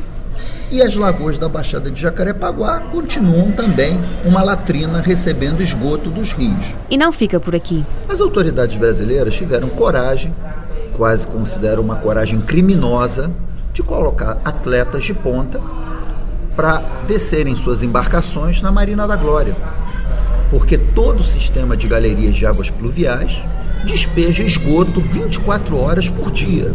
e 0.70 0.82
as 0.82 0.96
lagoas 0.96 1.38
da 1.38 1.48
Baixada 1.48 1.90
de 1.90 2.00
Jacarepaguá 2.00 2.80
continuam 2.90 3.52
também 3.52 4.00
uma 4.24 4.42
latrina 4.42 5.00
recebendo 5.00 5.62
esgoto 5.62 6.10
dos 6.10 6.32
rios. 6.32 6.74
E 6.90 6.96
não 6.96 7.12
fica 7.12 7.38
por 7.38 7.54
aqui. 7.54 7.84
As 8.08 8.20
autoridades 8.20 8.76
brasileiras 8.76 9.34
tiveram 9.34 9.68
coragem, 9.68 10.34
quase 10.96 11.26
considero 11.26 11.80
uma 11.80 11.96
coragem 11.96 12.40
criminosa, 12.40 13.30
de 13.72 13.82
colocar 13.82 14.38
atletas 14.44 15.04
de 15.04 15.14
ponta 15.14 15.60
para 16.56 16.78
descerem 17.06 17.54
suas 17.54 17.82
embarcações 17.82 18.62
na 18.62 18.72
Marina 18.72 19.06
da 19.06 19.14
Glória. 19.14 19.54
Porque 20.50 20.78
todo 20.78 21.20
o 21.20 21.24
sistema 21.24 21.76
de 21.76 21.86
galerias 21.86 22.34
de 22.34 22.46
águas 22.46 22.70
pluviais 22.70 23.36
despeja 23.86 24.42
esgoto 24.42 25.00
24 25.00 25.78
horas 25.78 26.08
por 26.08 26.30
dia. 26.30 26.74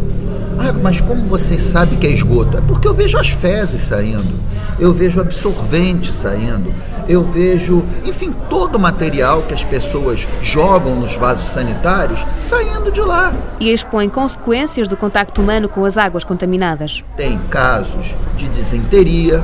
Ah, 0.57 0.73
mas 0.73 1.01
como 1.01 1.23
você 1.25 1.59
sabe 1.59 1.95
que 1.97 2.07
é 2.07 2.11
esgoto? 2.11 2.57
É 2.57 2.61
porque 2.61 2.87
eu 2.87 2.93
vejo 2.93 3.17
as 3.17 3.29
fezes 3.29 3.81
saindo, 3.81 4.33
eu 4.79 4.93
vejo 4.93 5.19
absorvente 5.19 6.11
saindo, 6.11 6.73
eu 7.07 7.23
vejo, 7.23 7.83
enfim, 8.05 8.33
todo 8.49 8.75
o 8.75 8.79
material 8.79 9.41
que 9.43 9.53
as 9.53 9.63
pessoas 9.63 10.25
jogam 10.41 10.95
nos 10.95 11.15
vasos 11.15 11.47
sanitários 11.49 12.25
saindo 12.39 12.91
de 12.91 13.01
lá. 13.01 13.33
E 13.59 13.71
expõe 13.71 14.09
consequências 14.09 14.87
do 14.87 14.95
contacto 14.95 15.41
humano 15.41 15.67
com 15.67 15.83
as 15.83 15.97
águas 15.97 16.23
contaminadas. 16.23 17.03
Tem 17.17 17.39
casos 17.49 18.15
de 18.37 18.47
disenteria, 18.49 19.43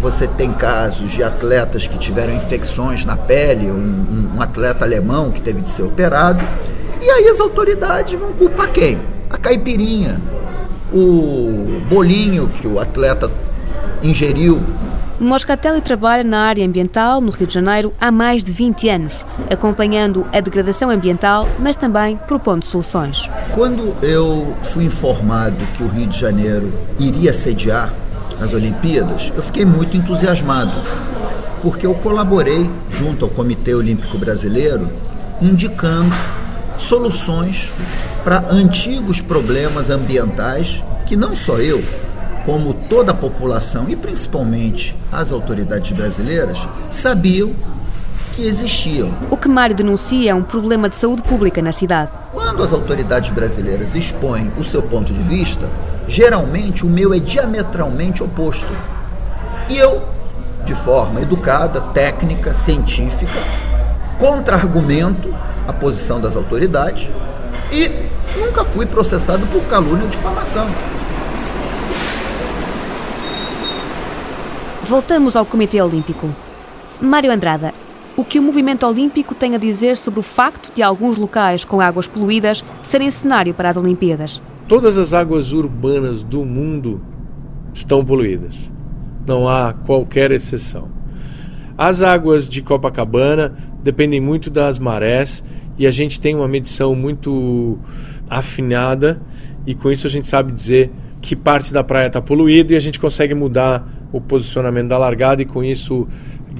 você 0.00 0.26
tem 0.26 0.52
casos 0.52 1.10
de 1.10 1.22
atletas 1.22 1.86
que 1.86 1.98
tiveram 1.98 2.34
infecções 2.34 3.04
na 3.04 3.16
pele, 3.16 3.70
um, 3.70 4.34
um 4.36 4.42
atleta 4.42 4.84
alemão 4.84 5.30
que 5.30 5.40
teve 5.40 5.60
de 5.60 5.70
ser 5.70 5.82
operado. 5.82 6.44
E 7.00 7.10
aí 7.10 7.28
as 7.28 7.38
autoridades 7.38 8.18
vão 8.18 8.32
culpar 8.32 8.68
quem? 8.72 8.98
A 9.30 9.36
caipirinha, 9.36 10.20
o 10.92 11.80
bolinho 11.88 12.48
que 12.48 12.66
o 12.66 12.80
atleta 12.80 13.30
ingeriu. 14.02 14.60
Moscatelli 15.20 15.80
trabalha 15.80 16.22
na 16.22 16.42
área 16.42 16.64
ambiental 16.64 17.20
no 17.20 17.30
Rio 17.30 17.46
de 17.46 17.54
Janeiro 17.54 17.92
há 18.00 18.10
mais 18.10 18.44
de 18.44 18.52
20 18.52 18.88
anos, 18.88 19.26
acompanhando 19.50 20.24
a 20.32 20.40
degradação 20.40 20.90
ambiental, 20.90 21.48
mas 21.58 21.74
também 21.74 22.16
propondo 22.28 22.64
soluções. 22.64 23.28
Quando 23.52 23.94
eu 24.00 24.54
fui 24.62 24.84
informado 24.84 25.56
que 25.76 25.82
o 25.82 25.88
Rio 25.88 26.06
de 26.06 26.18
Janeiro 26.18 26.72
iria 27.00 27.34
sediar 27.34 27.92
as 28.40 28.52
Olimpíadas, 28.52 29.32
eu 29.36 29.42
fiquei 29.42 29.64
muito 29.64 29.96
entusiasmado, 29.96 30.72
porque 31.62 31.84
eu 31.84 31.94
colaborei 31.94 32.70
junto 32.88 33.24
ao 33.24 33.30
Comitê 33.30 33.74
Olímpico 33.74 34.16
Brasileiro 34.18 34.88
indicando 35.42 36.14
soluções 36.78 37.68
para 38.24 38.44
antigos 38.50 39.20
problemas 39.20 39.90
ambientais 39.90 40.82
que 41.06 41.16
não 41.16 41.34
só 41.34 41.58
eu, 41.58 41.82
como 42.46 42.72
toda 42.72 43.12
a 43.12 43.14
população 43.14 43.86
e 43.88 43.96
principalmente 43.96 44.96
as 45.12 45.32
autoridades 45.32 45.92
brasileiras 45.92 46.58
sabiam 46.90 47.52
que 48.34 48.46
existiam. 48.46 49.12
O 49.30 49.36
que 49.36 49.48
Mário 49.48 49.74
denuncia 49.74 50.30
é 50.30 50.34
um 50.34 50.42
problema 50.42 50.88
de 50.88 50.96
saúde 50.96 51.22
pública 51.22 51.60
na 51.60 51.72
cidade. 51.72 52.10
Quando 52.32 52.62
as 52.62 52.72
autoridades 52.72 53.30
brasileiras 53.30 53.94
expõem 53.94 54.52
o 54.56 54.62
seu 54.62 54.80
ponto 54.80 55.12
de 55.12 55.20
vista, 55.22 55.66
geralmente 56.06 56.86
o 56.86 56.88
meu 56.88 57.12
é 57.12 57.18
diametralmente 57.18 58.22
oposto. 58.22 58.72
E 59.68 59.76
eu, 59.76 60.02
de 60.64 60.74
forma 60.76 61.20
educada, 61.20 61.80
técnica, 61.80 62.54
científica, 62.54 63.38
contra-argumento 64.18 65.34
a 65.68 65.72
posição 65.74 66.18
das 66.18 66.34
autoridades 66.34 67.08
e 67.70 67.90
nunca 68.40 68.64
fui 68.64 68.86
processado 68.86 69.46
por 69.48 69.62
calúnia 69.64 70.04
ou 70.04 70.10
difamação. 70.10 70.66
Voltamos 74.84 75.36
ao 75.36 75.44
Comitê 75.44 75.82
Olímpico. 75.82 76.30
Mário 76.98 77.30
Andrada, 77.30 77.74
o 78.16 78.24
que 78.24 78.38
o 78.38 78.42
movimento 78.42 78.86
olímpico 78.86 79.34
tem 79.34 79.54
a 79.54 79.58
dizer 79.58 79.98
sobre 79.98 80.20
o 80.20 80.22
facto 80.22 80.74
de 80.74 80.82
alguns 80.82 81.18
locais 81.18 81.64
com 81.64 81.82
águas 81.82 82.08
poluídas 82.08 82.64
serem 82.82 83.10
cenário 83.10 83.52
para 83.52 83.68
as 83.68 83.76
Olimpíadas? 83.76 84.40
Todas 84.66 84.96
as 84.96 85.12
águas 85.12 85.52
urbanas 85.52 86.22
do 86.22 86.44
mundo 86.44 87.02
estão 87.74 88.02
poluídas. 88.02 88.70
Não 89.26 89.46
há 89.46 89.74
qualquer 89.74 90.32
exceção. 90.32 90.88
As 91.76 92.02
águas 92.02 92.48
de 92.48 92.62
Copacabana 92.62 93.54
dependem 93.82 94.20
muito 94.20 94.50
das 94.50 94.78
marés 94.78 95.44
e 95.78 95.86
a 95.86 95.90
gente 95.90 96.20
tem 96.20 96.34
uma 96.34 96.48
medição 96.48 96.94
muito 96.94 97.78
afinada 98.28 99.20
e 99.66 99.74
com 99.74 99.90
isso 99.90 100.06
a 100.06 100.10
gente 100.10 100.26
sabe 100.26 100.52
dizer 100.52 100.90
que 101.20 101.36
parte 101.36 101.72
da 101.72 101.84
praia 101.84 102.06
está 102.06 102.20
poluída 102.20 102.72
e 102.72 102.76
a 102.76 102.80
gente 102.80 102.98
consegue 102.98 103.34
mudar 103.34 103.86
o 104.12 104.20
posicionamento 104.20 104.88
da 104.88 104.98
largada 104.98 105.42
e 105.42 105.44
com 105.44 105.62
isso 105.62 106.08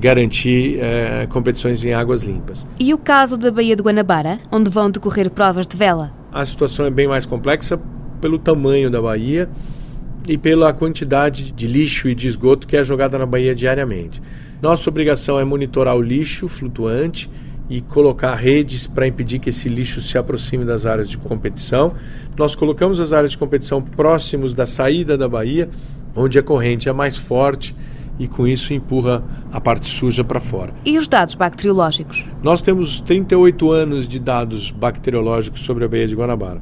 garantir 0.00 0.78
é, 0.80 1.26
competições 1.28 1.84
em 1.84 1.92
águas 1.92 2.22
limpas. 2.22 2.66
E 2.78 2.92
o 2.92 2.98
caso 2.98 3.36
da 3.36 3.50
Baía 3.50 3.74
de 3.74 3.82
Guanabara, 3.82 4.38
onde 4.52 4.70
vão 4.70 4.90
decorrer 4.90 5.30
provas 5.30 5.66
de 5.66 5.76
vela? 5.76 6.12
A 6.32 6.44
situação 6.44 6.86
é 6.86 6.90
bem 6.90 7.08
mais 7.08 7.26
complexa 7.26 7.80
pelo 8.20 8.38
tamanho 8.38 8.90
da 8.90 9.00
baía 9.00 9.48
e 10.26 10.36
pela 10.36 10.72
quantidade 10.72 11.52
de 11.52 11.66
lixo 11.66 12.08
e 12.08 12.14
de 12.14 12.28
esgoto 12.28 12.66
que 12.66 12.76
é 12.76 12.84
jogada 12.84 13.18
na 13.18 13.26
baía 13.26 13.54
diariamente. 13.54 14.20
Nossa 14.60 14.90
obrigação 14.90 15.38
é 15.38 15.44
monitorar 15.44 15.96
o 15.96 16.02
lixo 16.02 16.48
flutuante 16.48 17.30
e 17.68 17.80
colocar 17.80 18.34
redes 18.34 18.86
para 18.86 19.06
impedir 19.06 19.38
que 19.38 19.50
esse 19.50 19.68
lixo 19.68 20.00
se 20.00 20.16
aproxime 20.16 20.64
das 20.64 20.86
áreas 20.86 21.08
de 21.08 21.18
competição. 21.18 21.94
Nós 22.36 22.54
colocamos 22.54 22.98
as 22.98 23.12
áreas 23.12 23.32
de 23.32 23.38
competição 23.38 23.82
próximos 23.82 24.54
da 24.54 24.64
saída 24.64 25.18
da 25.18 25.28
baía, 25.28 25.68
onde 26.16 26.38
a 26.38 26.42
corrente 26.42 26.88
é 26.88 26.92
mais 26.92 27.18
forte 27.18 27.74
e 28.18 28.26
com 28.26 28.46
isso 28.46 28.74
empurra 28.74 29.22
a 29.52 29.60
parte 29.60 29.88
suja 29.88 30.24
para 30.24 30.40
fora. 30.40 30.72
E 30.84 30.98
os 30.98 31.06
dados 31.06 31.34
bacteriológicos? 31.34 32.24
Nós 32.42 32.60
temos 32.60 33.00
38 33.00 33.70
anos 33.70 34.08
de 34.08 34.18
dados 34.18 34.70
bacteriológicos 34.70 35.60
sobre 35.60 35.84
a 35.84 35.88
Baía 35.88 36.08
de 36.08 36.16
Guanabara. 36.16 36.60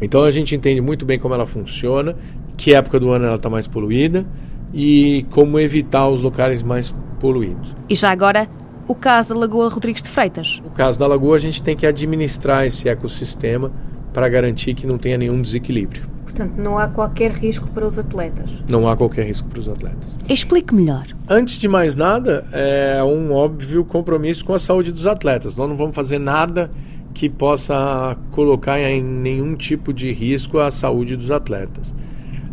Então 0.00 0.24
a 0.24 0.30
gente 0.30 0.54
entende 0.54 0.80
muito 0.80 1.06
bem 1.06 1.18
como 1.18 1.34
ela 1.34 1.46
funciona, 1.46 2.16
que 2.56 2.74
época 2.74 2.98
do 2.98 3.10
ano 3.10 3.26
ela 3.26 3.36
está 3.36 3.48
mais 3.48 3.66
poluída 3.66 4.26
e 4.74 5.24
como 5.30 5.58
evitar 5.60 6.08
os 6.08 6.20
locais 6.20 6.62
mais 6.62 6.92
poluídos. 7.20 7.74
E 7.88 7.94
já 7.94 8.10
agora, 8.10 8.48
o 8.88 8.94
caso 8.94 9.30
da 9.30 9.34
Lagoa 9.34 9.68
Rodrigues 9.68 10.02
de 10.02 10.10
Freitas. 10.10 10.60
No 10.62 10.70
caso 10.70 10.98
da 10.98 11.06
Lagoa, 11.06 11.36
a 11.36 11.38
gente 11.38 11.62
tem 11.62 11.76
que 11.76 11.86
administrar 11.86 12.66
esse 12.66 12.88
ecossistema 12.88 13.72
para 14.12 14.28
garantir 14.28 14.74
que 14.74 14.86
não 14.86 14.98
tenha 14.98 15.18
nenhum 15.18 15.40
desequilíbrio. 15.42 16.04
Portanto, 16.22 16.54
não 16.56 16.78
há 16.78 16.88
qualquer 16.88 17.32
risco 17.32 17.68
para 17.68 17.86
os 17.86 17.98
atletas. 17.98 18.50
Não 18.68 18.86
há 18.88 18.96
qualquer 18.96 19.26
risco 19.26 19.48
para 19.48 19.60
os 19.60 19.68
atletas. 19.68 20.06
Explique 20.28 20.74
melhor. 20.74 21.06
Antes 21.28 21.58
de 21.58 21.66
mais 21.66 21.96
nada, 21.96 22.44
é 22.52 23.02
um 23.02 23.32
óbvio 23.32 23.84
compromisso 23.84 24.44
com 24.44 24.52
a 24.52 24.58
saúde 24.58 24.92
dos 24.92 25.06
atletas. 25.06 25.56
Nós 25.56 25.68
não 25.68 25.76
vamos 25.76 25.96
fazer 25.96 26.18
nada 26.18 26.70
que 27.14 27.30
possa 27.30 28.16
colocar 28.32 28.78
em 28.78 29.02
nenhum 29.02 29.54
tipo 29.54 29.92
de 29.92 30.12
risco 30.12 30.58
a 30.58 30.70
saúde 30.70 31.16
dos 31.16 31.30
atletas. 31.30 31.94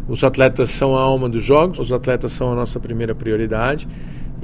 Os 0.07 0.23
atletas 0.23 0.69
são 0.69 0.95
a 0.95 1.01
alma 1.01 1.27
dos 1.27 1.43
jogos, 1.43 1.79
os 1.79 1.91
atletas 1.91 2.31
são 2.31 2.51
a 2.51 2.55
nossa 2.55 2.79
primeira 2.79 3.13
prioridade 3.13 3.87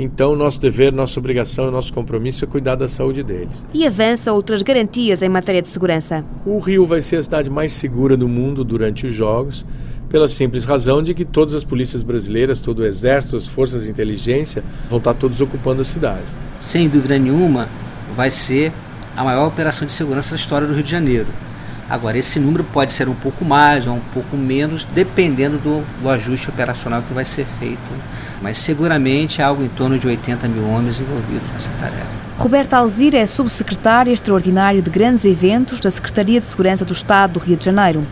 Então, 0.02 0.34
nosso 0.34 0.62
dever, 0.62 0.94
nossa 0.94 1.20
obrigação 1.20 1.68
e 1.68 1.72
nosso 1.72 1.92
compromisso 1.92 2.46
é 2.46 2.48
cuidar 2.48 2.76
da 2.76 2.88
saúde 2.88 3.22
deles. 3.22 3.66
E 3.74 3.86
avança 3.86 4.32
outras 4.32 4.62
garantias 4.62 5.22
em 5.22 5.28
matéria 5.28 5.62
de 5.62 5.68
segurança. 5.68 6.24
O 6.46 6.58
Rio 6.58 6.86
vai 6.86 7.02
ser 7.02 7.18
a 7.18 7.24
cidade 7.24 7.50
mais 7.50 7.74
segura 7.74 8.16
do 8.16 8.26
mundo 8.26 8.64
durante 8.64 9.06
os 9.06 9.14
Jogos, 9.14 9.66
pela 10.08 10.30
simples 10.30 10.64
razão 10.64 11.04
de 11.04 11.14
que 11.14 11.26
todas 11.26 11.54
as 11.54 11.66
polícias 11.66 12.02
brasileiras, 12.02 12.62
todo 12.62 12.80
o 12.80 12.86
exército, 12.86 13.36
as 13.36 13.46
forças 13.46 13.84
de 13.84 13.92
inteligência 13.92 14.64
vão 14.90 15.00
estar 15.00 15.14
todos 15.16 15.42
ocupando 15.42 15.82
a 15.82 15.86
cidade. 15.86 16.24
Sem 16.62 16.88
dúvida 16.88 17.20
nenhuma, 17.20 17.68
vai 18.16 18.32
ser 18.32 18.72
a 19.18 19.24
maior 19.26 19.48
operação 19.50 19.86
de 19.86 19.92
segurança 19.92 20.30
da 20.30 20.38
história 20.38 20.66
do 20.66 20.74
Rio 20.74 20.84
de 20.84 20.92
Janeiro. 20.92 21.28
Agora, 21.90 22.18
esse 22.18 22.40
número 22.40 22.64
pode 22.64 22.94
ser 22.94 23.10
um 23.10 23.16
pouco 23.16 23.44
mais 23.44 23.88
ou 23.88 23.96
um 23.96 24.02
pouco 24.14 24.38
menos, 24.38 24.86
dependendo 24.94 25.58
do, 25.58 25.84
do 26.02 26.10
ajuste 26.10 26.50
operacional 26.50 27.02
que 27.02 27.14
vai 27.14 27.26
ser 27.26 27.46
feito 27.60 27.92
mas 28.42 28.58
seguramente 28.58 29.42
há 29.42 29.48
algo 29.48 29.64
em 29.64 29.68
torno 29.68 29.98
de 30.00 30.08
80 30.08 30.48
mil 30.48 30.68
homens 30.68 31.00
envolvidos 31.00 31.50
nessa 31.52 31.70
tarefa. 31.80 32.20
Roberto 32.38 32.74
Alzir 32.74 33.16
é 33.16 33.26
subsecretário 33.26 34.14
extraordinário 34.14 34.82
de 34.82 34.90
grandes 34.90 35.26
eventos 35.26 35.80
da 35.82 35.92
Secretaria 35.92 36.40
de 36.40 36.46
Segurança 36.46 36.86
do 36.86 36.94
Estado 36.94 37.34
do 37.34 37.40
Rio 37.40 37.58
de 37.58 37.66
Janeiro. 37.66 38.08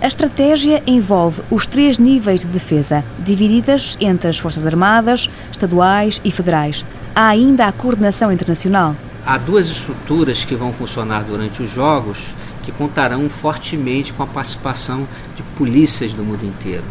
A 0.00 0.06
estratégia 0.06 0.80
envolve 0.86 1.42
os 1.50 1.66
três 1.66 1.98
níveis 1.98 2.42
de 2.42 2.46
defesa, 2.46 3.04
divididas 3.18 3.96
entre 4.00 4.28
as 4.28 4.38
Forças 4.38 4.66
Armadas, 4.66 5.28
estaduais 5.50 6.20
e 6.24 6.30
federais. 6.30 6.84
Há 7.14 7.26
ainda 7.26 7.66
a 7.66 7.72
coordenação 7.72 8.30
internacional. 8.30 8.94
Há 9.26 9.36
duas 9.36 9.68
estruturas 9.68 10.44
que 10.44 10.54
vão 10.54 10.72
funcionar 10.72 11.24
durante 11.24 11.62
os 11.62 11.70
Jogos 11.70 12.18
que 12.62 12.72
contarão 12.72 13.28
fortemente 13.28 14.12
com 14.12 14.22
a 14.22 14.26
participação 14.26 15.06
de 15.36 15.42
polícias 15.42 16.12
do 16.12 16.22
mundo 16.22 16.44
inteiro 16.46 16.84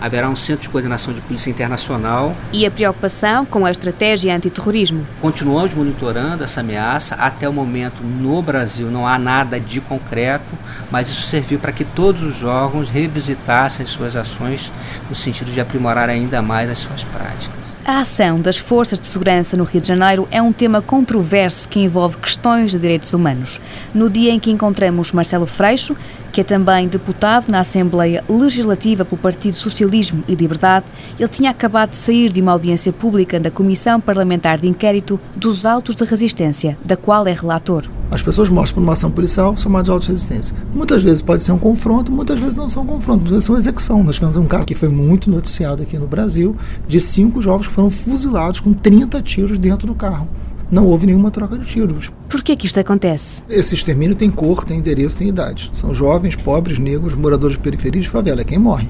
haverá 0.00 0.28
um 0.28 0.36
centro 0.36 0.62
de 0.62 0.68
coordenação 0.68 1.12
de 1.12 1.20
polícia 1.20 1.50
internacional. 1.50 2.36
E 2.52 2.64
a 2.64 2.70
preocupação 2.70 3.44
com 3.44 3.66
a 3.66 3.70
estratégia 3.70 4.34
antiterrorismo? 4.34 5.06
Continuamos 5.20 5.74
monitorando 5.74 6.44
essa 6.44 6.60
ameaça. 6.60 7.14
Até 7.16 7.48
o 7.48 7.52
momento, 7.52 8.02
no 8.02 8.40
Brasil, 8.40 8.90
não 8.90 9.06
há 9.06 9.18
nada 9.18 9.58
de 9.58 9.80
concreto, 9.80 10.52
mas 10.90 11.08
isso 11.08 11.22
serviu 11.22 11.58
para 11.58 11.72
que 11.72 11.84
todos 11.84 12.22
os 12.22 12.42
órgãos 12.42 12.88
revisitassem 12.88 13.84
as 13.84 13.90
suas 13.90 14.14
ações 14.14 14.72
no 15.08 15.14
sentido 15.14 15.50
de 15.50 15.60
aprimorar 15.60 16.08
ainda 16.08 16.40
mais 16.40 16.70
as 16.70 16.78
suas 16.78 17.02
práticas. 17.04 17.77
A 17.88 18.00
ação 18.00 18.38
das 18.38 18.58
forças 18.58 19.00
de 19.00 19.06
segurança 19.06 19.56
no 19.56 19.64
Rio 19.64 19.80
de 19.80 19.88
Janeiro 19.88 20.28
é 20.30 20.42
um 20.42 20.52
tema 20.52 20.82
controverso 20.82 21.66
que 21.66 21.80
envolve 21.80 22.18
questões 22.18 22.72
de 22.72 22.78
direitos 22.78 23.14
humanos. 23.14 23.62
No 23.94 24.10
dia 24.10 24.30
em 24.30 24.38
que 24.38 24.50
encontramos 24.50 25.10
Marcelo 25.10 25.46
Freixo, 25.46 25.96
que 26.30 26.42
é 26.42 26.44
também 26.44 26.86
deputado 26.86 27.48
na 27.48 27.60
Assembleia 27.60 28.22
Legislativa 28.28 29.06
pelo 29.06 29.18
Partido 29.18 29.54
Socialismo 29.54 30.22
e 30.28 30.34
Liberdade, 30.34 30.84
ele 31.18 31.28
tinha 31.30 31.50
acabado 31.50 31.92
de 31.92 31.96
sair 31.96 32.30
de 32.30 32.42
uma 32.42 32.52
audiência 32.52 32.92
pública 32.92 33.40
da 33.40 33.50
Comissão 33.50 33.98
Parlamentar 33.98 34.60
de 34.60 34.68
Inquérito 34.68 35.18
dos 35.34 35.64
Autos 35.64 35.94
de 35.94 36.04
Resistência, 36.04 36.76
da 36.84 36.94
qual 36.94 37.26
é 37.26 37.32
relator. 37.32 37.88
As 38.10 38.22
pessoas 38.22 38.48
mostram 38.48 38.76
por 38.76 38.82
uma 38.82 38.94
ação 38.94 39.10
policial 39.10 39.54
chamadas 39.56 39.84
de 39.84 39.90
auto-resistência. 39.90 40.54
Muitas 40.72 41.02
vezes 41.02 41.20
pode 41.20 41.42
ser 41.42 41.52
um 41.52 41.58
confronto, 41.58 42.10
muitas 42.10 42.40
vezes 42.40 42.56
não 42.56 42.68
são 42.68 42.86
confrontos, 42.86 43.22
muitas 43.22 43.30
vezes 43.32 43.44
são 43.44 43.58
execução. 43.58 44.02
Nós 44.02 44.14
tivemos 44.14 44.36
um 44.36 44.46
caso 44.46 44.66
que 44.66 44.74
foi 44.74 44.88
muito 44.88 45.30
noticiado 45.30 45.82
aqui 45.82 45.98
no 45.98 46.06
Brasil, 46.06 46.56
de 46.86 47.00
cinco 47.02 47.42
jovens 47.42 47.68
que 47.68 47.74
foram 47.74 47.90
fuzilados 47.90 48.60
com 48.60 48.72
30 48.72 49.20
tiros 49.22 49.58
dentro 49.58 49.86
do 49.86 49.94
carro. 49.94 50.26
Não 50.70 50.86
houve 50.86 51.06
nenhuma 51.06 51.30
troca 51.30 51.58
de 51.58 51.66
tiros. 51.66 52.10
Por 52.28 52.42
que, 52.42 52.56
que 52.56 52.66
isto 52.66 52.80
acontece? 52.80 53.42
Esse 53.48 53.74
extermínio 53.74 54.14
tem 54.14 54.30
cor, 54.30 54.64
tem 54.64 54.78
endereço, 54.78 55.18
tem 55.18 55.28
idade. 55.28 55.70
São 55.74 55.94
jovens, 55.94 56.34
pobres, 56.34 56.78
negros, 56.78 57.14
moradores 57.14 57.56
de 57.56 57.62
periferias 57.62 58.04
de 58.04 58.10
favela. 58.10 58.40
É 58.40 58.44
quem 58.44 58.58
morre. 58.58 58.88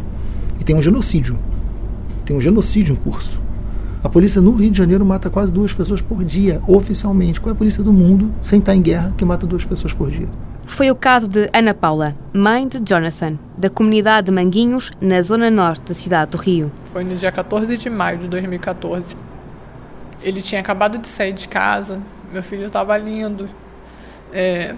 E 0.60 0.64
tem 0.64 0.76
um 0.76 0.82
genocídio. 0.82 1.38
Tem 2.24 2.36
um 2.36 2.40
genocídio 2.40 2.92
em 2.92 2.96
curso. 2.96 3.40
A 4.02 4.08
polícia 4.08 4.40
no 4.40 4.52
Rio 4.52 4.70
de 4.70 4.78
Janeiro 4.78 5.04
mata 5.04 5.28
quase 5.28 5.50
duas 5.50 5.72
pessoas 5.72 6.00
por 6.00 6.24
dia, 6.24 6.62
oficialmente. 6.68 7.40
Qual 7.40 7.50
é 7.50 7.52
a 7.52 7.58
polícia 7.58 7.82
do 7.82 7.92
mundo, 7.92 8.32
sem 8.40 8.60
estar 8.60 8.74
em 8.74 8.80
guerra, 8.80 9.12
que 9.16 9.24
mata 9.24 9.44
duas 9.44 9.64
pessoas 9.64 9.92
por 9.92 10.08
dia? 10.08 10.28
Foi 10.64 10.88
o 10.88 10.94
caso 10.94 11.26
de 11.26 11.50
Ana 11.52 11.74
Paula, 11.74 12.14
mãe 12.32 12.68
de 12.68 12.78
Jonathan, 12.78 13.36
da 13.56 13.68
comunidade 13.68 14.26
de 14.26 14.32
Manguinhos, 14.32 14.92
na 15.00 15.20
zona 15.20 15.50
norte 15.50 15.88
da 15.88 15.94
cidade 15.94 16.30
do 16.30 16.38
Rio. 16.38 16.70
Foi 16.92 17.02
no 17.02 17.16
dia 17.16 17.32
14 17.32 17.76
de 17.76 17.90
maio 17.90 18.18
de 18.18 18.28
2014. 18.28 19.16
Ele 20.22 20.40
tinha 20.42 20.60
acabado 20.60 20.98
de 20.98 21.08
sair 21.08 21.32
de 21.32 21.48
casa, 21.48 22.00
meu 22.32 22.42
filho 22.42 22.66
estava 22.66 22.96
lindo. 22.96 23.48
É, 24.32 24.76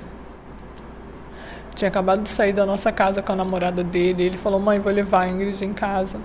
tinha 1.75 1.89
acabado 1.89 2.23
de 2.23 2.29
sair 2.31 2.55
da 2.55 2.65
nossa 2.65 2.91
casa 2.91 3.21
com 3.21 3.33
a 3.33 3.37
namorada 3.37 3.85
dele. 3.85 4.23
Ele 4.23 4.37
falou: 4.39 4.61
Mãe, 4.61 4.79
vou 4.79 4.93
levar 4.93 5.23
a 5.23 5.29
Ingrid 5.29 5.63
em 5.63 5.75
casa. 5.75 6.17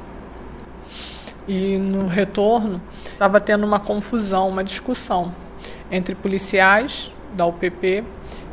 E 1.47 1.77
no 1.77 2.08
retorno, 2.08 2.81
estava 3.12 3.39
tendo 3.39 3.65
uma 3.65 3.79
confusão, 3.79 4.47
uma 4.49 4.63
discussão 4.63 5.34
entre 5.91 6.15
policiais 6.15 7.12
da 7.34 7.45
UPP 7.45 8.03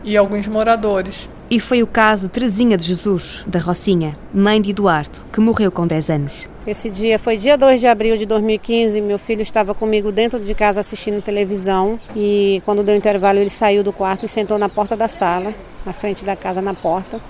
e 0.05 0.17
alguns 0.17 0.47
moradores. 0.47 1.29
E 1.51 1.61
foi 1.61 1.83
o 1.83 1.87
caso 1.87 2.25
de 2.25 2.31
Terezinha 2.31 2.77
de 2.77 2.85
Jesus, 2.85 3.45
da 3.47 3.59
Rocinha, 3.59 4.15
mãe 4.33 4.61
de 4.61 4.71
Eduardo, 4.71 5.19
que 5.33 5.41
morreu 5.41 5.71
com 5.71 5.87
10 5.87 6.11
anos. 6.11 6.49
Esse 6.67 6.89
dia 6.91 7.19
foi 7.19 7.37
dia 7.37 7.59
2 7.59 7.81
de 7.81 7.89
abril 7.89 8.17
de 8.17 8.25
2015. 8.25 9.01
Meu 9.01 9.19
filho 9.19 9.43
estava 9.43 9.75
comigo 9.75 10.13
dentro 10.13 10.39
de 10.39 10.55
casa 10.55 10.81
assistindo 10.81 11.21
televisão. 11.21 11.99
E 12.15 12.63
quando 12.65 12.85
deu 12.85 12.95
intervalo, 12.95 13.39
ele 13.39 13.51
saiu 13.51 13.83
do 13.83 13.93
quarto 13.93 14.25
e 14.25 14.29
sentou 14.29 14.59
na 14.59 14.69
porta 14.69 14.97
da 14.97 15.09
sala, 15.09 15.53
na 15.85 15.93
frente 15.93 16.25
da 16.25 16.37
casa, 16.37 16.63
na 16.63 16.73
porta. 16.73 17.21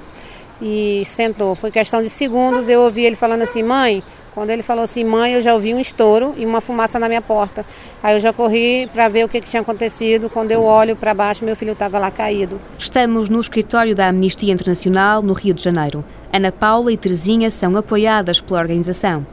E 0.61 1.03
sentou. 1.07 1.55
Foi 1.55 1.70
questão 1.70 2.03
de 2.03 2.11
segundos. 2.11 2.68
Eu 2.68 2.83
ouvi 2.83 3.07
ele 3.07 3.16
falando 3.16 3.40
assim: 3.40 3.62
Mãe, 3.62 4.03
quando 4.35 4.51
ele 4.51 4.62
falou 4.62 4.85
assim, 4.85 5.05
mãe, 5.05 5.35
eu 5.35 5.42
já 5.42 5.53
ouvi 5.53 5.75
um 5.75 5.79
estouro 5.79 6.35
e 6.38 6.47
uma 6.47 6.61
fumaça 6.61 6.99
na 6.99 7.07
minha 7.07 7.21
porta. 7.21 7.66
Aí 8.03 8.16
eu 8.16 8.21
já 8.21 8.33
corri 8.33 8.88
para 8.92 9.09
ver 9.09 9.25
o 9.25 9.29
que, 9.29 9.40
que, 9.40 9.51
tinha 9.51 9.61
acontecido. 9.61 10.31
Quando 10.31 10.51
eu 10.51 10.62
olho 10.62 10.97
para 10.97 11.12
baixo, 11.12 11.45
meu 11.45 11.55
filho 11.55 11.73
estava 11.73 11.99
lá 11.99 12.11
caído. 12.11 12.61
Estamos 12.79 13.29
no 13.29 13.38
escritório 13.38 13.95
da 13.95 14.09
Amnistia 14.09 14.53
Internacional, 14.53 15.23
no 15.23 15.35
Rio 15.35 15.53
de 15.53 15.62
Janeiro. 15.62 16.03
Ana 16.33 16.51
Paula 16.51 16.90
e 16.90 16.97
Terezinha 16.97 17.51
são 17.51 17.77
apoiadas 17.77 18.40
pela 18.40 18.61
organização. 18.61 19.27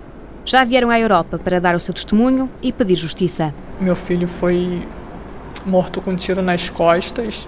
Já 0.44 0.66
vieram 0.66 0.90
à 0.90 1.00
Europa 1.00 1.40
para 1.40 1.60
dar 1.60 1.76
o 1.76 1.80
seu 1.80 1.94
testemunho 1.94 2.50
e 2.62 2.72
pedir 2.74 2.96
justiça. 2.96 3.54
Meu 3.80 3.96
filho 3.96 4.28
foi 4.28 4.86
morto 5.66 6.02
com 6.02 6.12
um 6.12 6.16
tiro 6.16 6.42
nas 6.42 6.70
costas, 6.70 7.48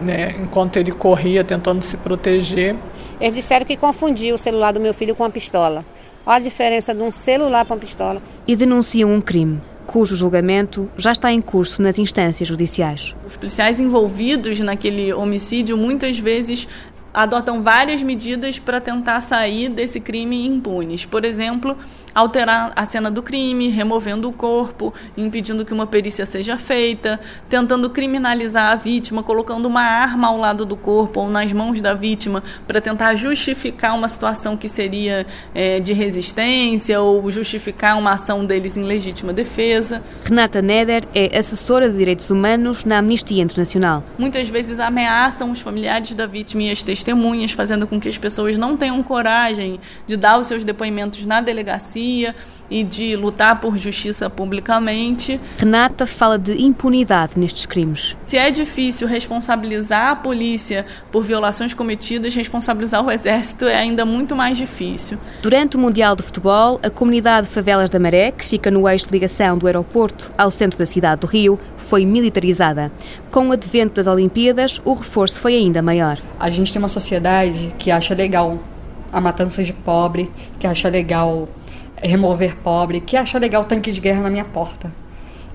né, 0.00 0.34
enquanto 0.38 0.76
ele 0.76 0.92
corria 0.92 1.42
tentando 1.44 1.82
se 1.82 1.96
proteger. 1.96 2.76
Eles 3.20 3.36
disseram 3.36 3.64
que 3.64 3.76
confundiu 3.76 4.34
o 4.34 4.38
celular 4.38 4.72
do 4.72 4.80
meu 4.80 4.92
filho 4.92 5.14
com 5.14 5.24
a 5.24 5.30
pistola. 5.30 5.84
Olha 6.28 6.36
a 6.36 6.40
diferença 6.40 6.94
de 6.94 7.00
um 7.00 7.10
celular 7.10 7.64
para 7.64 7.74
uma 7.74 7.80
pistola. 7.80 8.20
E 8.46 8.54
denunciam 8.54 9.10
um 9.10 9.18
crime 9.18 9.62
cujo 9.86 10.14
julgamento 10.14 10.86
já 10.94 11.12
está 11.12 11.32
em 11.32 11.40
curso 11.40 11.80
nas 11.80 11.98
instâncias 11.98 12.46
judiciais. 12.46 13.16
Os 13.26 13.34
policiais 13.34 13.80
envolvidos 13.80 14.60
naquele 14.60 15.10
homicídio 15.14 15.78
muitas 15.78 16.18
vezes 16.18 16.68
adotam 17.14 17.62
várias 17.62 18.02
medidas 18.02 18.58
para 18.58 18.78
tentar 18.78 19.22
sair 19.22 19.70
desse 19.70 19.98
crime 20.00 20.46
impunes. 20.46 21.06
Por 21.06 21.24
exemplo, 21.24 21.74
alterar 22.18 22.72
a 22.74 22.84
cena 22.84 23.10
do 23.10 23.22
crime, 23.22 23.68
removendo 23.68 24.28
o 24.28 24.32
corpo, 24.32 24.92
impedindo 25.16 25.64
que 25.64 25.72
uma 25.72 25.86
perícia 25.86 26.26
seja 26.26 26.58
feita, 26.58 27.20
tentando 27.48 27.88
criminalizar 27.90 28.72
a 28.72 28.74
vítima, 28.74 29.22
colocando 29.22 29.66
uma 29.66 29.82
arma 29.82 30.26
ao 30.26 30.36
lado 30.36 30.66
do 30.66 30.76
corpo 30.76 31.20
ou 31.20 31.30
nas 31.30 31.52
mãos 31.52 31.80
da 31.80 31.94
vítima 31.94 32.42
para 32.66 32.80
tentar 32.80 33.14
justificar 33.14 33.94
uma 33.94 34.08
situação 34.08 34.56
que 34.56 34.68
seria 34.68 35.26
é, 35.54 35.78
de 35.78 35.92
resistência 35.92 37.00
ou 37.00 37.30
justificar 37.30 37.96
uma 37.96 38.12
ação 38.12 38.44
deles 38.44 38.76
em 38.76 38.82
legítima 38.82 39.32
defesa. 39.32 40.02
Renata 40.28 40.60
Neder 40.60 41.04
é 41.14 41.38
assessora 41.38 41.88
de 41.88 41.96
direitos 41.96 42.30
humanos 42.30 42.84
na 42.84 42.98
Amnistia 42.98 43.42
Internacional. 43.42 44.02
Muitas 44.18 44.48
vezes 44.48 44.80
ameaçam 44.80 45.52
os 45.52 45.60
familiares 45.60 46.12
da 46.14 46.26
vítima 46.26 46.64
e 46.64 46.70
as 46.70 46.82
testemunhas, 46.82 47.52
fazendo 47.52 47.86
com 47.86 48.00
que 48.00 48.08
as 48.08 48.18
pessoas 48.18 48.58
não 48.58 48.76
tenham 48.76 49.00
coragem 49.04 49.78
de 50.04 50.16
dar 50.16 50.38
os 50.38 50.48
seus 50.48 50.64
depoimentos 50.64 51.24
na 51.24 51.40
delegacia 51.40 52.07
e 52.70 52.84
de 52.84 53.16
lutar 53.16 53.60
por 53.60 53.76
justiça 53.76 54.28
publicamente. 54.28 55.40
Renata 55.56 56.06
fala 56.06 56.38
de 56.38 56.60
impunidade 56.62 57.38
nestes 57.38 57.66
crimes. 57.66 58.16
Se 58.24 58.36
é 58.36 58.50
difícil 58.50 59.08
responsabilizar 59.08 60.12
a 60.12 60.16
polícia 60.16 60.84
por 61.10 61.22
violações 61.24 61.72
cometidas, 61.72 62.34
responsabilizar 62.34 63.04
o 63.04 63.10
exército 63.10 63.64
é 63.64 63.76
ainda 63.76 64.04
muito 64.04 64.36
mais 64.36 64.58
difícil. 64.58 65.18
Durante 65.42 65.76
o 65.76 65.80
Mundial 65.80 66.14
de 66.14 66.22
Futebol, 66.22 66.78
a 66.82 66.90
comunidade 66.90 67.46
Favelas 67.48 67.90
da 67.90 67.98
Maré, 67.98 68.30
que 68.32 68.44
fica 68.44 68.70
no 68.70 68.88
eixo 68.88 69.06
de 69.06 69.12
ligação 69.12 69.56
do 69.56 69.66
aeroporto 69.66 70.30
ao 70.36 70.50
centro 70.50 70.78
da 70.78 70.86
cidade 70.86 71.22
do 71.22 71.26
Rio, 71.26 71.58
foi 71.76 72.04
militarizada. 72.04 72.92
Com 73.30 73.48
o 73.48 73.52
advento 73.52 73.94
das 73.94 74.06
Olimpíadas, 74.06 74.80
o 74.84 74.92
reforço 74.92 75.40
foi 75.40 75.54
ainda 75.54 75.80
maior. 75.80 76.18
A 76.38 76.50
gente 76.50 76.72
tem 76.72 76.80
uma 76.80 76.88
sociedade 76.88 77.72
que 77.78 77.90
acha 77.90 78.14
legal 78.14 78.58
a 79.12 79.20
matança 79.20 79.62
de 79.62 79.72
pobre, 79.72 80.30
que 80.58 80.66
acha 80.66 80.88
legal 80.88 81.48
remover 82.02 82.56
pobre, 82.56 83.00
que 83.00 83.16
acha 83.16 83.38
legal 83.38 83.64
tanque 83.64 83.92
de 83.92 84.00
guerra 84.00 84.22
na 84.22 84.30
minha 84.30 84.44
porta, 84.44 84.92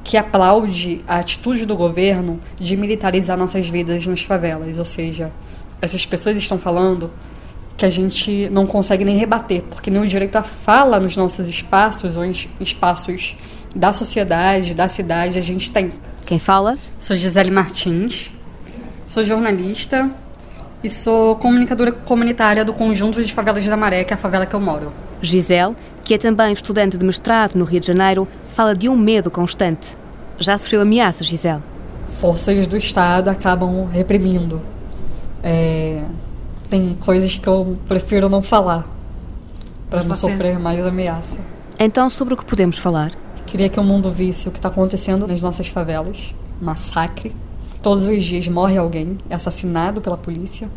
que 0.03 0.17
aplaude 0.17 1.03
a 1.07 1.17
atitude 1.17 1.65
do 1.65 1.75
governo 1.75 2.39
de 2.55 2.75
militarizar 2.75 3.37
nossas 3.37 3.69
vidas 3.69 4.05
nas 4.05 4.21
favelas. 4.21 4.79
Ou 4.79 4.85
seja, 4.85 5.31
essas 5.81 6.05
pessoas 6.05 6.35
estão 6.37 6.57
falando 6.57 7.11
que 7.75 7.85
a 7.85 7.89
gente 7.89 8.49
não 8.49 8.65
consegue 8.65 9.03
nem 9.03 9.17
rebater, 9.17 9.63
porque 9.63 9.89
nem 9.89 10.01
o 10.01 10.07
direito 10.07 10.35
à 10.35 10.43
fala 10.43 10.99
nos 10.99 11.17
nossos 11.17 11.49
espaços 11.49 12.17
ou 12.17 12.23
em 12.23 12.33
espaços 12.59 13.35
da 13.75 13.91
sociedade, 13.91 14.73
da 14.73 14.87
cidade, 14.87 15.39
a 15.39 15.41
gente 15.41 15.71
tem. 15.71 15.91
Quem 16.25 16.37
fala? 16.37 16.77
Sou 16.99 17.15
Gisele 17.15 17.49
Martins, 17.49 18.31
sou 19.05 19.23
jornalista 19.23 20.09
e 20.83 20.89
sou 20.89 21.35
comunicadora 21.37 21.91
comunitária 21.91 22.63
do 22.63 22.73
conjunto 22.73 23.23
de 23.23 23.33
favelas 23.33 23.65
da 23.65 23.75
Maré, 23.75 24.03
que 24.03 24.13
é 24.13 24.15
a 24.15 24.17
favela 24.17 24.45
que 24.45 24.53
eu 24.53 24.59
moro. 24.59 24.93
Gisele, 25.23 25.75
que 26.03 26.13
é 26.13 26.17
também 26.17 26.53
estudante 26.53 26.97
de 26.97 27.05
mestrado 27.05 27.55
no 27.55 27.65
Rio 27.65 27.79
de 27.79 27.87
Janeiro, 27.87 28.27
fala 28.53 28.75
de 28.75 28.89
um 28.89 28.95
medo 28.95 29.31
constante. 29.31 29.97
Já 30.37 30.57
sofreu 30.57 30.81
ameaças, 30.81 31.25
Gisele? 31.25 31.61
Forças 32.19 32.67
do 32.67 32.77
Estado 32.77 33.29
acabam 33.29 33.87
reprimindo. 33.91 34.61
É, 35.41 36.03
tem 36.69 36.93
coisas 36.95 37.37
que 37.37 37.47
eu 37.47 37.77
prefiro 37.87 38.29
não 38.29 38.41
falar 38.41 38.87
para 39.89 40.03
não 40.03 40.15
sofrer 40.15 40.59
mais 40.59 40.85
ameaça. 40.85 41.37
Então, 41.79 42.09
sobre 42.09 42.33
o 42.33 42.37
que 42.37 42.45
podemos 42.45 42.77
falar? 42.77 43.11
Queria 43.45 43.69
que 43.69 43.79
o 43.79 43.83
mundo 43.83 44.09
visse 44.09 44.47
o 44.47 44.51
que 44.51 44.57
está 44.57 44.69
acontecendo 44.69 45.27
nas 45.27 45.41
nossas 45.41 45.67
favelas. 45.67 46.35
Massacre. 46.61 47.35
Todos 47.81 48.05
os 48.05 48.23
dias 48.23 48.47
morre 48.47 48.77
alguém, 48.77 49.17
é 49.29 49.35
assassinado 49.35 50.01
pela 50.01 50.17
polícia. 50.17 50.69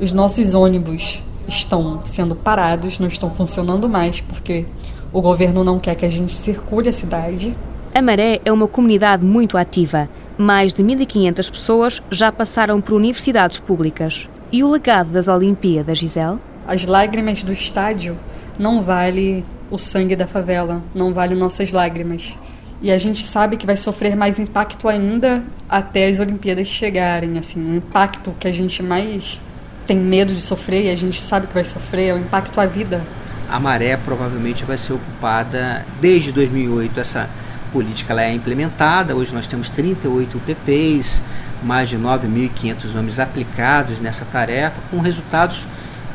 Os 0.00 0.12
nossos 0.12 0.54
ônibus 0.54 1.22
estão 1.48 2.00
sendo 2.04 2.34
parados, 2.34 2.98
não 2.98 3.08
estão 3.08 3.30
funcionando 3.30 3.88
mais 3.88 4.20
porque 4.20 4.66
o 5.12 5.20
governo 5.20 5.62
não 5.62 5.78
quer 5.78 5.94
que 5.94 6.04
a 6.04 6.08
gente 6.08 6.34
circule 6.34 6.88
a 6.88 6.92
cidade. 6.92 7.56
A 7.94 8.02
Maré 8.02 8.40
é 8.44 8.52
uma 8.52 8.66
comunidade 8.66 9.24
muito 9.24 9.56
ativa. 9.56 10.08
Mais 10.36 10.72
de 10.72 10.82
1.500 10.82 11.50
pessoas 11.50 12.02
já 12.10 12.32
passaram 12.32 12.80
por 12.80 12.94
universidades 12.94 13.60
públicas. 13.60 14.28
E 14.50 14.64
o 14.64 14.70
legado 14.70 15.10
das 15.10 15.28
Olimpíadas, 15.28 15.98
Gisele? 15.98 16.38
As 16.66 16.84
lágrimas 16.84 17.44
do 17.44 17.52
estádio 17.52 18.18
não 18.58 18.82
vale 18.82 19.44
o 19.70 19.78
sangue 19.78 20.16
da 20.16 20.26
favela, 20.26 20.82
não 20.94 21.12
vale 21.12 21.34
nossas 21.34 21.72
lágrimas. 21.72 22.36
E 22.82 22.90
a 22.90 22.98
gente 22.98 23.24
sabe 23.24 23.56
que 23.56 23.66
vai 23.66 23.76
sofrer 23.76 24.16
mais 24.16 24.38
impacto 24.38 24.88
ainda 24.88 25.42
até 25.68 26.06
as 26.06 26.18
Olimpíadas 26.18 26.66
chegarem, 26.66 27.38
assim, 27.38 27.60
o 27.60 27.76
impacto 27.76 28.34
que 28.38 28.48
a 28.48 28.52
gente 28.52 28.82
mais 28.82 29.40
tem 29.86 29.98
medo 29.98 30.34
de 30.34 30.40
sofrer 30.40 30.86
e 30.86 30.90
a 30.90 30.94
gente 30.94 31.20
sabe 31.20 31.46
que 31.46 31.54
vai 31.54 31.64
sofrer 31.64 32.08
é 32.08 32.14
o 32.14 32.18
impacto 32.18 32.60
à 32.60 32.66
vida. 32.66 33.02
A 33.48 33.60
maré 33.60 33.96
provavelmente 33.96 34.64
vai 34.64 34.76
ser 34.76 34.94
ocupada 34.94 35.84
desde 36.00 36.32
2008 36.32 36.98
essa 36.98 37.28
política 37.72 38.12
ela 38.12 38.22
é 38.22 38.32
implementada. 38.32 39.14
Hoje 39.14 39.34
nós 39.34 39.46
temos 39.46 39.68
38 39.68 40.38
UPPs, 40.38 41.20
mais 41.62 41.88
de 41.88 41.98
9.500 41.98 42.96
homens 42.96 43.18
aplicados 43.18 44.00
nessa 44.00 44.24
tarefa, 44.24 44.76
com 44.90 45.00
resultados 45.00 45.66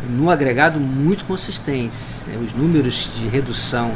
no 0.10 0.29
agregado 0.29 0.79
muito 0.79 1.25
consistentes. 1.25 2.27
Os 2.43 2.53
números 2.53 3.12
de 3.15 3.27
redução 3.27 3.91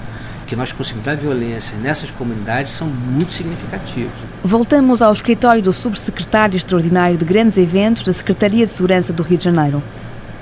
que 0.45 0.55
nós 0.55 0.71
conseguimos 0.71 1.05
da 1.05 1.15
violência 1.15 1.77
nessas 1.77 2.11
comunidades 2.11 2.71
são 2.71 2.87
muito 2.87 3.33
significativos. 3.33 4.11
Voltamos 4.43 5.01
ao 5.01 5.11
escritório 5.11 5.61
do 5.61 5.73
subsecretário 5.73 6.57
extraordinário 6.57 7.17
de 7.17 7.25
grandes 7.25 7.57
eventos 7.57 8.03
da 8.03 8.13
Secretaria 8.13 8.65
de 8.65 8.71
Segurança 8.71 9.13
do 9.13 9.23
Rio 9.23 9.37
de 9.37 9.43
Janeiro. 9.45 9.83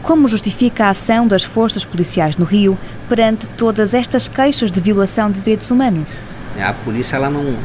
Como 0.01 0.27
justifica 0.27 0.85
a 0.85 0.89
ação 0.89 1.27
das 1.27 1.43
forças 1.43 1.85
policiais 1.85 2.35
no 2.35 2.45
Rio 2.45 2.77
perante 3.07 3.47
todas 3.47 3.93
estas 3.93 4.27
queixas 4.27 4.71
de 4.71 4.81
violação 4.81 5.29
de 5.29 5.39
direitos 5.39 5.69
humanos? 5.69 6.09
A 6.59 6.73
polícia 6.73 7.15
ela 7.15 7.29
não 7.29 7.55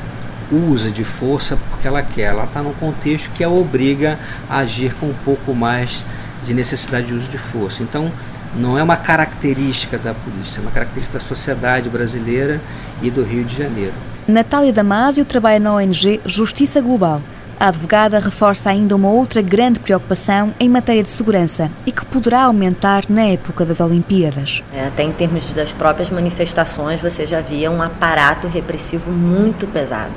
usa 0.70 0.90
de 0.90 1.02
força 1.02 1.58
porque 1.70 1.88
ela 1.88 2.02
quer, 2.02 2.30
ela 2.30 2.44
está 2.44 2.62
num 2.62 2.72
contexto 2.74 3.30
que 3.30 3.42
a 3.42 3.48
obriga 3.48 4.18
a 4.48 4.58
agir 4.58 4.94
com 4.94 5.06
um 5.06 5.14
pouco 5.24 5.54
mais 5.54 6.04
de 6.46 6.54
necessidade 6.54 7.06
de 7.06 7.14
uso 7.14 7.28
de 7.28 7.38
força. 7.38 7.82
Então, 7.82 8.12
não 8.54 8.78
é 8.78 8.82
uma 8.82 8.96
característica 8.96 9.98
da 9.98 10.14
polícia, 10.14 10.60
é 10.60 10.62
uma 10.62 10.70
característica 10.70 11.18
da 11.18 11.24
sociedade 11.24 11.88
brasileira 11.88 12.60
e 13.02 13.10
do 13.10 13.22
Rio 13.22 13.44
de 13.44 13.56
Janeiro. 13.56 13.94
Natália 14.28 14.72
Damasio 14.72 15.24
trabalha 15.24 15.58
na 15.58 15.74
ONG 15.74 16.20
Justiça 16.24 16.80
Global. 16.80 17.20
A 17.58 17.68
advogada 17.68 18.18
reforça 18.18 18.68
ainda 18.68 18.94
uma 18.94 19.08
outra 19.08 19.40
grande 19.40 19.80
preocupação 19.80 20.52
em 20.60 20.68
matéria 20.68 21.02
de 21.02 21.08
segurança 21.08 21.70
e 21.86 21.92
que 21.92 22.04
poderá 22.04 22.44
aumentar 22.44 23.04
na 23.08 23.22
época 23.22 23.64
das 23.64 23.80
Olimpíadas. 23.80 24.62
É, 24.74 24.86
até 24.86 25.02
em 25.02 25.12
termos 25.12 25.54
das 25.54 25.72
próprias 25.72 26.10
manifestações, 26.10 27.00
você 27.00 27.26
já 27.26 27.40
via 27.40 27.70
um 27.70 27.82
aparato 27.82 28.46
repressivo 28.46 29.10
muito 29.10 29.66
pesado. 29.66 30.12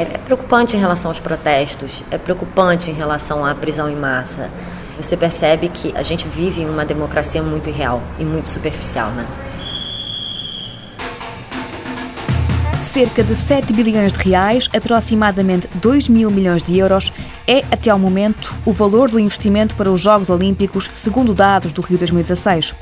É 0.00 0.04
preocupante 0.04 0.76
em 0.76 0.80
relação 0.80 1.12
aos 1.12 1.20
protestos, 1.20 2.02
é 2.10 2.18
preocupante 2.18 2.90
em 2.90 2.94
relação 2.94 3.46
à 3.46 3.54
prisão 3.54 3.88
em 3.88 3.94
massa. 3.94 4.50
Você 4.96 5.16
percebe 5.16 5.68
que 5.68 5.92
a 5.96 6.02
gente 6.02 6.28
vive 6.28 6.62
em 6.62 6.68
uma 6.68 6.84
democracia 6.84 7.42
muito 7.42 7.68
irreal 7.68 8.00
e 8.18 8.24
muito 8.24 8.48
superficial, 8.48 9.10
né? 9.10 9.26
Cerca 12.94 13.24
de 13.24 13.34
7 13.34 13.72
bilhões 13.72 14.12
de 14.12 14.20
reais, 14.20 14.68
aproximadamente 14.72 15.68
2 15.74 16.08
mil 16.08 16.30
milhões 16.30 16.62
de 16.62 16.78
euros, 16.78 17.10
é, 17.44 17.64
até 17.72 17.90
ao 17.90 17.98
momento, 17.98 18.54
o 18.64 18.72
valor 18.72 19.10
do 19.10 19.18
investimento 19.18 19.74
para 19.74 19.90
os 19.90 20.00
Jogos 20.00 20.30
Olímpicos, 20.30 20.88
segundo 20.92 21.34
dados 21.34 21.72
do 21.72 21.82
Rio 21.82 21.98
2016. 21.98 22.72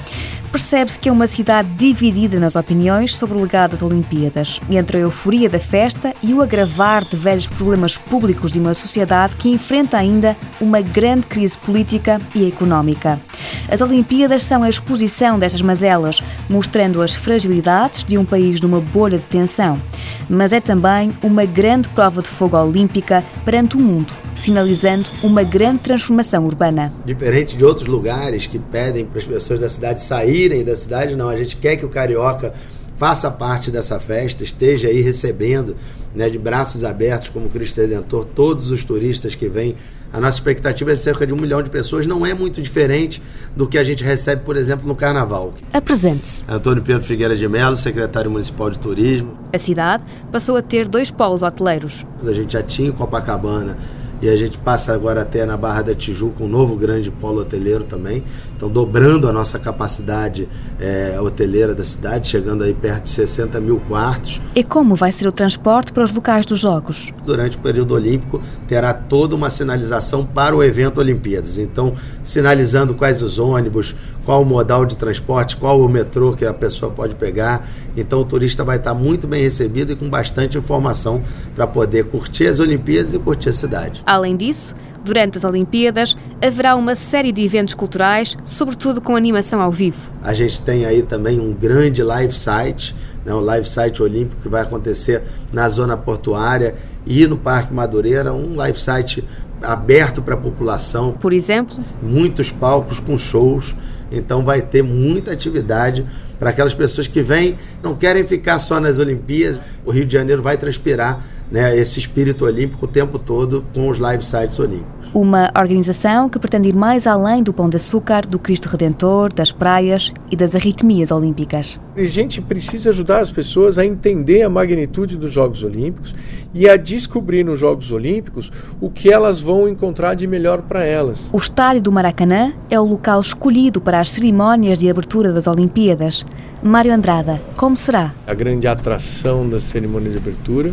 Percebe-se 0.52 1.00
que 1.00 1.08
é 1.08 1.12
uma 1.12 1.26
cidade 1.26 1.70
dividida 1.78 2.38
nas 2.38 2.56
opiniões 2.56 3.16
sobre 3.16 3.38
o 3.38 3.40
legado 3.40 3.70
das 3.70 3.82
Olimpíadas, 3.82 4.60
entre 4.70 4.98
a 4.98 5.00
euforia 5.00 5.48
da 5.48 5.58
festa 5.58 6.12
e 6.22 6.34
o 6.34 6.42
agravar 6.42 7.02
de 7.06 7.16
velhos 7.16 7.46
problemas 7.46 7.96
públicos 7.96 8.52
de 8.52 8.58
uma 8.58 8.74
sociedade 8.74 9.36
que 9.36 9.48
enfrenta 9.48 9.96
ainda 9.96 10.36
uma 10.60 10.82
grande 10.82 11.26
crise 11.26 11.56
política 11.56 12.20
e 12.34 12.46
económica. 12.46 13.18
As 13.66 13.80
Olimpíadas 13.80 14.44
são 14.44 14.62
a 14.62 14.68
exposição 14.68 15.38
destas 15.38 15.62
mazelas, 15.62 16.22
mostrando 16.50 17.00
as 17.00 17.14
fragilidades 17.14 18.04
de 18.04 18.18
um 18.18 18.26
país 18.26 18.60
numa 18.60 18.78
bolha 18.78 19.16
de 19.16 19.24
tensão 19.24 19.80
mas 20.28 20.52
é 20.52 20.60
também 20.60 21.12
uma 21.22 21.44
grande 21.44 21.88
prova 21.90 22.22
de 22.22 22.28
fogo 22.28 22.56
olímpica 22.56 23.24
perante 23.44 23.76
o 23.76 23.80
mundo, 23.80 24.12
sinalizando 24.34 25.10
uma 25.22 25.42
grande 25.42 25.80
transformação 25.80 26.44
urbana. 26.44 26.92
Diferente 27.04 27.56
de 27.56 27.64
outros 27.64 27.88
lugares 27.88 28.46
que 28.46 28.58
pedem 28.58 29.04
para 29.04 29.18
as 29.18 29.24
pessoas 29.24 29.60
da 29.60 29.68
cidade 29.68 30.00
saírem 30.02 30.64
da 30.64 30.76
cidade, 30.76 31.16
não, 31.16 31.28
a 31.28 31.36
gente 31.36 31.56
quer 31.56 31.76
que 31.76 31.84
o 31.84 31.88
carioca 31.88 32.54
faça 32.96 33.30
parte 33.30 33.70
dessa 33.70 33.98
festa, 33.98 34.44
esteja 34.44 34.88
aí 34.88 35.00
recebendo 35.00 35.76
né, 36.14 36.28
de 36.28 36.38
braços 36.38 36.84
abertos 36.84 37.30
como 37.30 37.48
Cristo 37.48 37.80
Redentor 37.80 38.24
todos 38.24 38.70
os 38.70 38.84
turistas 38.84 39.34
que 39.34 39.48
vêm 39.48 39.74
a 40.12 40.20
nossa 40.20 40.36
expectativa 40.36 40.92
é 40.92 40.94
cerca 40.94 41.26
de 41.26 41.32
um 41.32 41.36
milhão 41.36 41.62
de 41.62 41.70
pessoas, 41.70 42.06
não 42.06 42.26
é 42.26 42.34
muito 42.34 42.60
diferente 42.60 43.22
do 43.56 43.66
que 43.66 43.78
a 43.78 43.84
gente 43.84 44.04
recebe, 44.04 44.42
por 44.44 44.56
exemplo, 44.56 44.86
no 44.86 44.94
Carnaval. 44.94 45.54
Apresente-se. 45.72 46.44
Antônio 46.48 46.82
Pedro 46.82 47.02
Figueira 47.02 47.34
de 47.34 47.48
Mello, 47.48 47.76
secretário 47.76 48.30
municipal 48.30 48.70
de 48.70 48.78
turismo. 48.78 49.36
A 49.52 49.58
cidade 49.58 50.04
passou 50.30 50.56
a 50.56 50.62
ter 50.62 50.86
dois 50.86 51.10
polos 51.10 51.42
hoteleiros. 51.42 52.04
A 52.26 52.32
gente 52.32 52.52
já 52.52 52.62
tinha 52.62 52.92
Copacabana 52.92 53.76
e 54.22 54.28
a 54.28 54.36
gente 54.36 54.56
passa 54.56 54.94
agora 54.94 55.22
até 55.22 55.44
na 55.44 55.56
Barra 55.56 55.82
da 55.82 55.94
Tijuca 55.94 56.44
um 56.44 56.48
novo 56.48 56.76
grande 56.76 57.10
polo 57.10 57.40
hoteleiro 57.40 57.82
também. 57.82 58.22
Então, 58.56 58.70
dobrando 58.70 59.28
a 59.28 59.32
nossa 59.32 59.58
capacidade 59.58 60.48
é, 60.78 61.20
hoteleira 61.20 61.74
da 61.74 61.82
cidade, 61.82 62.28
chegando 62.28 62.62
aí 62.62 62.72
perto 62.72 63.02
de 63.02 63.10
60 63.10 63.60
mil 63.60 63.80
quartos. 63.88 64.40
E 64.54 64.62
como 64.62 64.94
vai 64.94 65.10
ser 65.10 65.26
o 65.26 65.32
transporte 65.32 65.92
para 65.92 66.04
os 66.04 66.12
locais 66.12 66.46
dos 66.46 66.60
Jogos? 66.60 67.12
Durante 67.26 67.56
o 67.56 67.60
período 67.60 67.94
olímpico, 67.94 68.40
terá 68.68 68.94
toda 68.94 69.34
uma 69.34 69.50
sinalização 69.50 70.24
para 70.24 70.54
o 70.54 70.62
evento 70.62 71.00
Olimpíadas. 71.00 71.58
Então, 71.58 71.94
sinalizando 72.22 72.94
quais 72.94 73.20
os 73.20 73.40
ônibus, 73.40 73.96
qual 74.24 74.42
o 74.42 74.44
modal 74.44 74.86
de 74.86 74.96
transporte, 74.96 75.56
qual 75.56 75.80
o 75.80 75.88
metrô 75.88 76.32
que 76.32 76.44
a 76.44 76.54
pessoa 76.54 76.90
pode 76.90 77.14
pegar. 77.14 77.68
Então, 77.96 78.20
o 78.20 78.24
turista 78.24 78.64
vai 78.64 78.76
estar 78.76 78.94
muito 78.94 79.26
bem 79.26 79.42
recebido 79.42 79.92
e 79.92 79.96
com 79.96 80.08
bastante 80.08 80.56
informação 80.56 81.22
para 81.54 81.66
poder 81.66 82.04
curtir 82.04 82.46
as 82.46 82.60
Olimpíadas 82.60 83.14
e 83.14 83.18
curtir 83.18 83.50
a 83.50 83.52
cidade. 83.52 84.00
Além 84.06 84.36
disso, 84.36 84.74
durante 85.04 85.38
as 85.38 85.44
Olimpíadas 85.44 86.16
haverá 86.42 86.76
uma 86.76 86.94
série 86.94 87.32
de 87.32 87.44
eventos 87.44 87.74
culturais, 87.74 88.36
sobretudo 88.44 89.00
com 89.00 89.16
animação 89.16 89.60
ao 89.60 89.70
vivo. 89.70 90.12
A 90.22 90.32
gente 90.32 90.60
tem 90.62 90.84
aí 90.86 91.02
também 91.02 91.40
um 91.40 91.52
grande 91.52 92.02
live 92.02 92.32
site, 92.32 92.94
né, 93.24 93.32
o 93.32 93.40
live 93.40 93.68
site 93.68 94.02
olímpico 94.02 94.40
que 94.42 94.48
vai 94.48 94.62
acontecer 94.62 95.22
na 95.52 95.68
zona 95.68 95.96
portuária 95.96 96.74
e 97.06 97.26
no 97.26 97.36
Parque 97.36 97.74
Madureira, 97.74 98.32
um 98.32 98.56
live 98.56 98.80
site 98.80 99.24
aberto 99.62 100.22
para 100.22 100.34
a 100.34 100.38
população. 100.38 101.12
Por 101.12 101.32
exemplo, 101.32 101.76
muitos 102.02 102.50
palcos 102.50 102.98
com 102.98 103.16
shows, 103.18 103.74
então 104.12 104.44
vai 104.44 104.62
ter 104.62 104.82
muita 104.82 105.32
atividade 105.32 106.06
para 106.38 106.50
aquelas 106.50 106.74
pessoas 106.74 107.06
que 107.06 107.22
vêm, 107.22 107.56
não 107.82 107.94
querem 107.94 108.26
ficar 108.26 108.58
só 108.58 108.78
nas 108.78 108.98
Olimpíadas. 108.98 109.60
O 109.84 109.90
Rio 109.90 110.04
de 110.04 110.12
Janeiro 110.12 110.42
vai 110.42 110.56
transpirar 110.56 111.24
né, 111.50 111.76
esse 111.76 111.98
espírito 111.98 112.44
olímpico 112.44 112.84
o 112.84 112.88
tempo 112.88 113.18
todo 113.18 113.64
com 113.72 113.88
os 113.88 113.98
live 113.98 114.24
sites 114.24 114.58
olímpicos. 114.58 115.01
Uma 115.14 115.52
organização 115.54 116.26
que 116.26 116.38
pretende 116.38 116.70
ir 116.70 116.74
mais 116.74 117.06
além 117.06 117.42
do 117.42 117.52
Pão 117.52 117.68
de 117.68 117.76
Açúcar, 117.76 118.26
do 118.26 118.38
Cristo 118.38 118.66
Redentor, 118.66 119.30
das 119.30 119.52
praias 119.52 120.10
e 120.30 120.36
das 120.36 120.54
arritmias 120.54 121.10
olímpicas. 121.10 121.78
A 121.94 122.02
gente 122.04 122.40
precisa 122.40 122.88
ajudar 122.88 123.20
as 123.20 123.30
pessoas 123.30 123.76
a 123.76 123.84
entender 123.84 124.40
a 124.40 124.48
magnitude 124.48 125.18
dos 125.18 125.30
Jogos 125.30 125.62
Olímpicos 125.62 126.14
e 126.54 126.66
a 126.66 126.78
descobrir 126.78 127.44
nos 127.44 127.60
Jogos 127.60 127.92
Olímpicos 127.92 128.50
o 128.80 128.88
que 128.88 129.12
elas 129.12 129.38
vão 129.38 129.68
encontrar 129.68 130.14
de 130.14 130.26
melhor 130.26 130.62
para 130.62 130.82
elas. 130.82 131.28
O 131.30 131.36
estádio 131.36 131.82
do 131.82 131.92
Maracanã 131.92 132.54
é 132.70 132.80
o 132.80 132.84
local 132.84 133.20
escolhido 133.20 133.82
para 133.82 134.00
as 134.00 134.08
cerimónias 134.08 134.78
de 134.78 134.88
abertura 134.88 135.30
das 135.30 135.46
Olimpíadas. 135.46 136.24
Mário 136.62 136.90
Andrada, 136.90 137.38
como 137.58 137.76
será? 137.76 138.14
A 138.26 138.32
grande 138.32 138.66
atração 138.66 139.46
da 139.46 139.60
cerimônia 139.60 140.10
de 140.10 140.16
abertura 140.16 140.72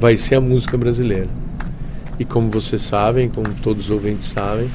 vai 0.00 0.16
ser 0.16 0.34
a 0.34 0.40
música 0.40 0.76
brasileira. 0.76 1.28
E 2.18 2.24
como 2.24 2.50
vocês 2.50 2.82
sabem, 2.82 3.28
como 3.28 3.48
todos 3.62 3.84
os 3.84 3.90
ouvintes 3.90 4.28
sabem, 4.28 4.70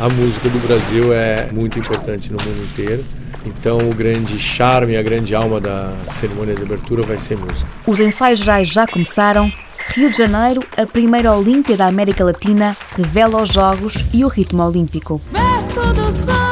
a 0.00 0.08
música 0.08 0.48
do 0.48 0.58
Brasil 0.66 1.12
é 1.12 1.48
muito 1.52 1.78
importante 1.78 2.32
no 2.32 2.38
mundo 2.42 2.62
inteiro. 2.64 3.04
Então, 3.44 3.78
o 3.78 3.94
grande 3.94 4.38
charme, 4.38 4.96
a 4.96 5.02
grande 5.02 5.34
alma 5.34 5.60
da 5.60 5.92
cerimônia 6.20 6.54
de 6.54 6.62
abertura 6.62 7.02
vai 7.02 7.18
ser 7.18 7.38
música. 7.38 7.66
Os 7.86 8.00
ensaios 8.00 8.40
gerais 8.40 8.68
já 8.68 8.86
começaram. 8.86 9.50
Rio 9.94 10.10
de 10.10 10.18
Janeiro, 10.18 10.62
a 10.76 10.86
primeira 10.86 11.32
Olímpia 11.32 11.76
da 11.76 11.86
América 11.86 12.24
Latina, 12.24 12.76
revela 12.90 13.40
os 13.40 13.52
Jogos 13.52 14.04
e 14.12 14.24
o 14.24 14.28
ritmo 14.28 14.62
olímpico. 14.62 15.20
Verso 15.32 15.92
do 15.94 16.12
samba 16.12 16.47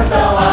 Natal. 0.00 0.49